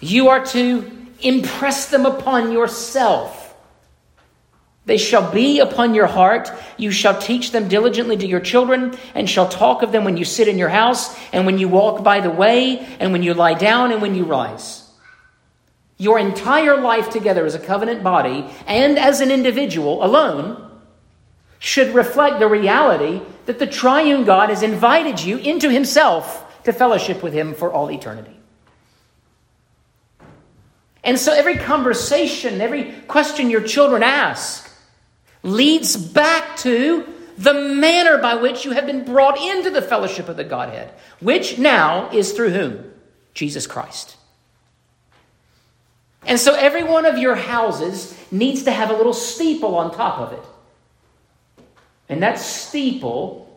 You 0.00 0.28
are 0.28 0.44
to 0.46 0.90
impress 1.20 1.90
them 1.90 2.06
upon 2.06 2.52
yourself. 2.52 3.36
They 4.86 4.96
shall 4.96 5.30
be 5.30 5.60
upon 5.60 5.94
your 5.94 6.06
heart. 6.06 6.50
You 6.76 6.90
shall 6.90 7.20
teach 7.20 7.52
them 7.52 7.68
diligently 7.68 8.16
to 8.16 8.26
your 8.26 8.40
children, 8.40 8.96
and 9.14 9.28
shall 9.28 9.48
talk 9.48 9.82
of 9.82 9.92
them 9.92 10.04
when 10.04 10.16
you 10.16 10.24
sit 10.24 10.48
in 10.48 10.58
your 10.58 10.70
house, 10.70 11.16
and 11.32 11.46
when 11.46 11.58
you 11.58 11.68
walk 11.68 12.02
by 12.02 12.20
the 12.20 12.30
way, 12.30 12.78
and 12.98 13.12
when 13.12 13.22
you 13.22 13.34
lie 13.34 13.54
down, 13.54 13.92
and 13.92 14.02
when 14.02 14.14
you 14.14 14.24
rise. 14.24 14.90
Your 15.98 16.18
entire 16.18 16.80
life 16.80 17.10
together 17.10 17.44
as 17.44 17.54
a 17.54 17.58
covenant 17.58 18.02
body 18.02 18.46
and 18.66 18.98
as 18.98 19.20
an 19.20 19.30
individual 19.30 20.02
alone 20.02 20.59
should 21.60 21.94
reflect 21.94 22.40
the 22.40 22.48
reality 22.48 23.20
that 23.46 23.60
the 23.60 23.66
triune 23.66 24.24
God 24.24 24.48
has 24.48 24.62
invited 24.62 25.20
you 25.22 25.36
into 25.36 25.70
himself 25.70 26.62
to 26.64 26.72
fellowship 26.72 27.22
with 27.22 27.32
him 27.32 27.54
for 27.54 27.70
all 27.70 27.90
eternity. 27.90 28.36
And 31.04 31.18
so 31.18 31.32
every 31.32 31.56
conversation, 31.56 32.60
every 32.60 32.92
question 33.06 33.50
your 33.50 33.62
children 33.62 34.02
ask 34.02 34.70
leads 35.42 35.96
back 35.96 36.56
to 36.58 37.06
the 37.38 37.54
manner 37.54 38.18
by 38.18 38.34
which 38.34 38.64
you 38.64 38.72
have 38.72 38.86
been 38.86 39.04
brought 39.04 39.40
into 39.40 39.70
the 39.70 39.80
fellowship 39.80 40.28
of 40.28 40.36
the 40.36 40.44
Godhead, 40.44 40.92
which 41.20 41.58
now 41.58 42.10
is 42.10 42.32
through 42.32 42.50
whom? 42.50 42.92
Jesus 43.32 43.66
Christ. 43.66 44.16
And 46.26 46.38
so 46.38 46.54
every 46.54 46.84
one 46.84 47.06
of 47.06 47.16
your 47.16 47.34
houses 47.34 48.14
needs 48.30 48.64
to 48.64 48.72
have 48.72 48.90
a 48.90 48.96
little 48.96 49.14
steeple 49.14 49.74
on 49.76 49.94
top 49.94 50.18
of 50.18 50.32
it. 50.32 50.44
And 52.10 52.22
that 52.24 52.40
steeple 52.40 53.48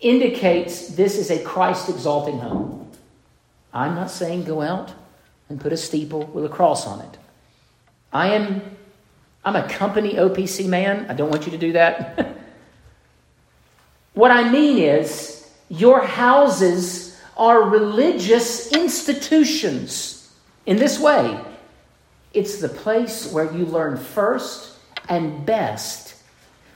indicates 0.00 0.88
this 0.88 1.18
is 1.18 1.30
a 1.30 1.44
Christ 1.44 1.90
exalting 1.90 2.38
home. 2.38 2.90
I'm 3.74 3.94
not 3.94 4.10
saying 4.10 4.44
go 4.44 4.62
out 4.62 4.92
and 5.50 5.60
put 5.60 5.72
a 5.72 5.76
steeple 5.76 6.24
with 6.24 6.46
a 6.46 6.48
cross 6.48 6.86
on 6.86 7.00
it. 7.00 7.18
I 8.10 8.28
am 8.28 8.62
I'm 9.44 9.56
a 9.56 9.68
company 9.68 10.14
OPC 10.14 10.66
man. 10.66 11.06
I 11.10 11.12
don't 11.12 11.28
want 11.28 11.44
you 11.44 11.52
to 11.52 11.58
do 11.58 11.72
that. 11.72 12.38
what 14.14 14.30
I 14.30 14.48
mean 14.48 14.78
is 14.78 15.46
your 15.68 16.00
houses 16.00 17.20
are 17.36 17.64
religious 17.64 18.72
institutions 18.72 20.32
in 20.64 20.78
this 20.78 20.98
way. 20.98 21.38
It's 22.32 22.60
the 22.60 22.70
place 22.70 23.30
where 23.30 23.52
you 23.52 23.66
learn 23.66 23.98
first 23.98 24.78
and 25.10 25.44
best 25.44 26.13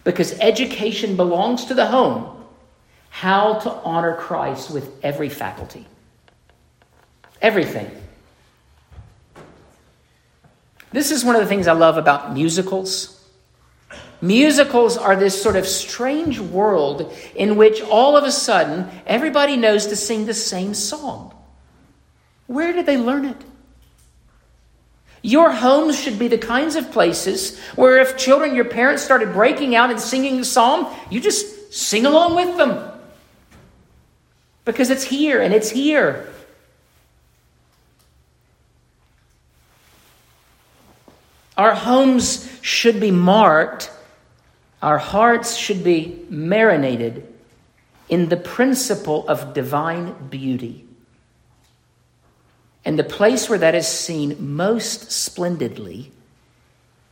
because 0.09 0.33
education 0.41 1.17
belongs 1.17 1.67
to 1.67 1.75
the 1.75 1.85
home 1.85 2.43
how 3.11 3.59
to 3.59 3.71
honor 3.71 4.17
Christ 4.17 4.71
with 4.71 4.91
every 5.05 5.29
faculty. 5.29 5.87
Everything. 7.43 7.91
This 10.93 11.11
is 11.11 11.27
one 11.27 11.37
of 11.37 11.43
the 11.43 11.47
things 11.47 11.69
I 11.69 11.73
love 11.73 11.99
about 11.99 12.33
musicals. 12.33 13.23
Musicals 14.23 14.97
are 14.97 15.15
this 15.15 15.43
sort 15.43 15.57
of 15.57 15.67
strange 15.67 16.41
world 16.41 17.15
in 17.35 17.57
which 17.57 17.83
all 17.83 18.17
of 18.17 18.25
a 18.25 18.33
sudden 18.33 18.89
everybody 19.07 19.59
knows 19.59 19.89
to 19.89 19.97
sing 19.97 20.25
the 20.25 20.33
same 20.33 20.73
song. 20.73 21.35
Where 22.47 22.73
did 22.73 22.87
they 22.87 22.97
learn 22.97 23.27
it? 23.27 23.45
Your 25.23 25.51
homes 25.51 25.99
should 25.99 26.19
be 26.19 26.29
the 26.29 26.39
kinds 26.39 26.77
of 26.77 26.91
places 26.93 27.59
where 27.75 27.99
if 27.99 28.17
children, 28.17 28.55
your 28.55 28.65
parents 28.65 29.03
started 29.03 29.33
breaking 29.33 29.75
out 29.75 29.91
and 29.91 30.01
singing 30.01 30.39
the 30.39 30.45
psalm, 30.45 30.95
you 31.11 31.21
just 31.21 31.73
sing 31.73 32.07
along 32.07 32.37
with 32.37 32.57
them. 32.57 32.93
Because 34.65 34.91
it's 34.91 35.03
here 35.03 35.41
and 35.43 35.53
it's 35.53 35.71
here. 35.71 36.29
Our 41.57 41.75
homes 41.75 42.49
should 42.63 43.01
be 43.01 43.11
marked, 43.11 43.91
our 44.81 44.99
hearts 44.99 45.57
should 45.57 45.83
be 45.83 46.25
marinated 46.31 47.27
in 48.09 48.29
the 48.29 48.37
principle 48.37 49.27
of 49.29 49.55
divine 49.55 50.15
beauty. 50.31 50.88
And 52.89 52.99
the 52.99 53.05
place 53.05 53.51
where 53.51 53.59
that 53.59 53.75
is 53.75 53.87
seen 53.87 54.57
most 54.57 55.13
splendidly 55.13 56.11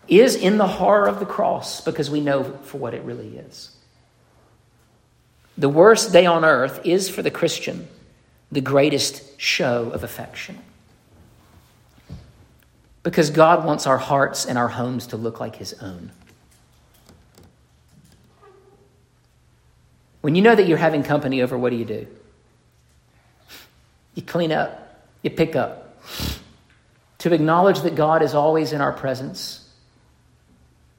is 0.09 0.35
in 0.35 0.57
the 0.57 0.67
horror 0.67 1.07
of 1.07 1.21
the 1.21 1.27
cross 1.27 1.83
because 1.83 2.11
we 2.11 2.23
know 2.23 2.45
for 2.63 2.79
what 2.79 2.95
it 2.95 3.03
really 3.03 3.37
is. 3.37 3.77
The 5.59 5.69
worst 5.69 6.15
day 6.15 6.25
on 6.25 6.47
earth 6.47 6.81
is 6.85 7.11
for 7.11 7.21
the 7.21 7.31
Christian 7.31 7.89
the 8.51 8.63
greatest 8.63 9.39
show 9.39 9.91
of 9.91 10.03
affection. 10.03 10.59
Because 13.03 13.29
God 13.29 13.67
wants 13.67 13.87
our 13.87 13.99
hearts 13.99 14.47
and 14.47 14.57
our 14.57 14.69
homes 14.69 15.09
to 15.09 15.19
look 15.19 15.41
like 15.41 15.57
His 15.57 15.75
own. 15.75 16.11
When 20.23 20.35
you 20.37 20.41
know 20.41 20.55
that 20.55 20.67
you're 20.67 20.79
having 20.79 21.03
company 21.03 21.43
over, 21.43 21.59
what 21.59 21.69
do 21.69 21.77
you 21.77 21.85
do? 21.85 22.07
You 24.15 24.23
clean 24.23 24.53
up 24.53 24.85
you 25.27 25.31
pick 25.31 25.57
up. 25.57 26.01
To 27.19 27.35
acknowledge 27.35 27.81
that 27.81 27.97
God 27.97 28.23
is 28.23 28.35
always 28.35 28.73
in 28.73 28.81
our 28.81 28.93
presence, 28.93 29.69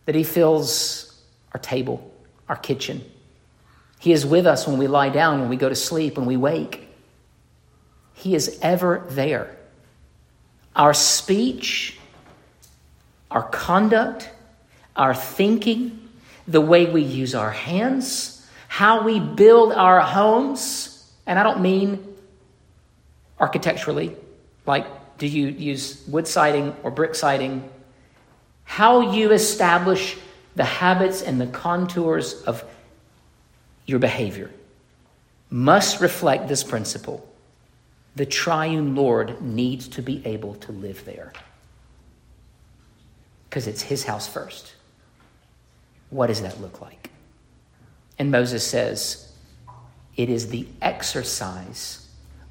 that 0.06 0.16
He 0.16 0.24
fills 0.24 1.18
our 1.54 1.60
table, 1.60 2.14
our 2.50 2.58
kitchen. 2.58 3.04
He 4.00 4.12
is 4.12 4.26
with 4.26 4.46
us 4.46 4.68
when 4.68 4.78
we 4.78 4.88
lie 4.88 5.10
down, 5.10 5.40
when 5.40 5.50
we 5.50 5.56
go 5.56 5.70
to 5.70 5.76
sleep, 5.76 6.18
when 6.18 6.26
we 6.26 6.36
wake. 6.36 6.88
He 8.14 8.36
is 8.36 8.60
ever 8.62 9.06
there. 9.10 9.56
Our 10.76 10.94
speech, 10.94 11.98
our 13.32 13.44
conduct, 13.44 14.30
our 14.96 15.16
thinking, 15.16 16.10
the 16.48 16.62
way 16.62 16.86
we 16.86 17.02
use 17.02 17.34
our 17.34 17.52
hands, 17.52 18.46
how 18.68 19.04
we 19.04 19.20
build 19.20 19.72
our 19.72 20.02
homes, 20.02 21.10
and 21.26 21.40
I 21.40 21.44
don't 21.44 21.62
mean 21.62 22.07
architecturally, 23.40 24.16
like 24.66 24.86
do 25.18 25.28
you 25.28 25.48
use 25.48 26.04
wood 26.08 26.28
siding 26.28 26.76
or 26.84 26.92
brick 26.92 27.16
siding? 27.16 27.70
How 28.64 29.14
you 29.14 29.32
establish 29.32 30.18
the 30.56 30.64
habits 30.64 31.22
and 31.22 31.40
the 31.40 31.48
contours 31.48 32.42
of 32.44 32.64
your 33.86 34.00
behavior 34.00 34.52
must 35.50 36.02
reflect 36.02 36.48
this 36.48 36.64
principle. 36.64 37.28
The 38.16 38.26
triune 38.26 38.96
Lord 38.96 39.42
needs 39.42 39.88
to 39.90 40.02
be 40.02 40.26
able 40.26 40.56
to 40.56 40.72
live 40.72 41.06
there 41.06 41.32
because 43.50 43.68
it's 43.68 43.82
his 43.82 44.04
house 44.04 44.28
first. 44.28 44.74
What 46.10 46.28
does 46.28 46.42
that 46.42 46.60
look 46.60 46.82
like? 46.82 47.12
And 48.20 48.32
Moses 48.32 48.66
says, 48.66 49.32
it 50.16 50.30
is 50.30 50.50
the 50.50 50.68
exercise 50.82 52.07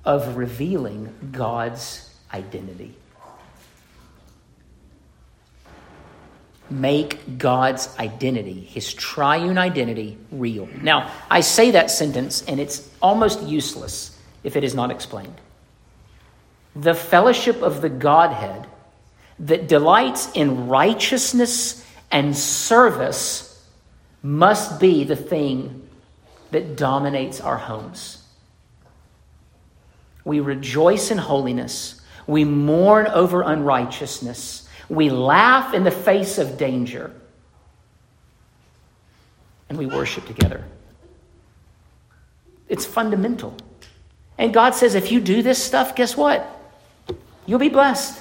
of 0.06 0.36
revealing 0.36 1.12
God's 1.32 2.08
identity. 2.32 2.94
Make 6.70 7.38
God's 7.38 7.96
identity, 7.98 8.60
his 8.60 8.92
triune 8.94 9.58
identity, 9.58 10.18
real. 10.32 10.68
Now, 10.82 11.12
I 11.30 11.40
say 11.40 11.72
that 11.72 11.90
sentence 11.90 12.42
and 12.42 12.58
it's 12.58 12.88
almost 13.02 13.42
useless 13.42 14.18
if 14.42 14.56
it 14.56 14.64
is 14.64 14.74
not 14.74 14.90
explained. 14.90 15.40
The 16.74 16.94
fellowship 16.94 17.62
of 17.62 17.82
the 17.82 17.88
Godhead 17.88 18.66
that 19.40 19.68
delights 19.68 20.30
in 20.32 20.68
righteousness 20.68 21.84
and 22.10 22.36
service 22.36 23.64
must 24.22 24.80
be 24.80 25.04
the 25.04 25.16
thing 25.16 25.88
that 26.50 26.76
dominates 26.76 27.40
our 27.40 27.56
homes. 27.56 28.25
We 30.26 30.40
rejoice 30.40 31.12
in 31.12 31.18
holiness. 31.18 32.00
We 32.26 32.44
mourn 32.44 33.06
over 33.06 33.42
unrighteousness. 33.42 34.68
We 34.88 35.08
laugh 35.08 35.72
in 35.72 35.84
the 35.84 35.92
face 35.92 36.38
of 36.38 36.58
danger. 36.58 37.12
And 39.68 39.78
we 39.78 39.86
worship 39.86 40.26
together. 40.26 40.64
It's 42.68 42.84
fundamental. 42.84 43.56
And 44.36 44.52
God 44.52 44.74
says, 44.74 44.96
if 44.96 45.12
you 45.12 45.20
do 45.20 45.42
this 45.42 45.62
stuff, 45.62 45.94
guess 45.94 46.16
what? 46.16 46.44
You'll 47.46 47.60
be 47.60 47.68
blessed. 47.68 48.20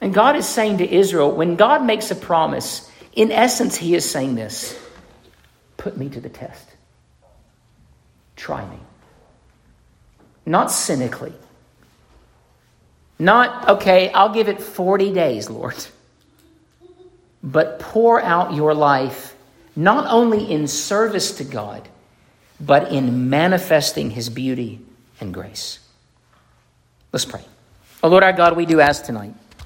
And 0.00 0.14
God 0.14 0.36
is 0.36 0.46
saying 0.46 0.78
to 0.78 0.88
Israel, 0.88 1.32
when 1.32 1.56
God 1.56 1.84
makes 1.84 2.12
a 2.12 2.14
promise, 2.14 2.88
in 3.14 3.32
essence, 3.32 3.76
He 3.76 3.96
is 3.96 4.08
saying 4.08 4.36
this 4.36 4.78
put 5.76 5.96
me 5.96 6.08
to 6.08 6.20
the 6.20 6.28
test. 6.28 6.71
Try 8.42 8.68
me. 8.68 8.78
Not 10.44 10.72
cynically. 10.72 11.32
Not, 13.16 13.68
okay, 13.68 14.10
I'll 14.10 14.34
give 14.34 14.48
it 14.48 14.60
40 14.60 15.12
days, 15.12 15.48
Lord. 15.48 15.76
But 17.40 17.78
pour 17.78 18.20
out 18.20 18.52
your 18.52 18.74
life 18.74 19.36
not 19.76 20.08
only 20.10 20.50
in 20.50 20.66
service 20.66 21.36
to 21.36 21.44
God, 21.44 21.88
but 22.58 22.90
in 22.90 23.30
manifesting 23.30 24.10
His 24.10 24.28
beauty 24.28 24.80
and 25.20 25.32
grace. 25.32 25.78
Let's 27.12 27.24
pray. 27.24 27.44
Oh, 28.02 28.08
Lord 28.08 28.24
our 28.24 28.32
God, 28.32 28.56
we 28.56 28.66
do 28.66 28.80
ask 28.80 29.04
tonight 29.04 29.34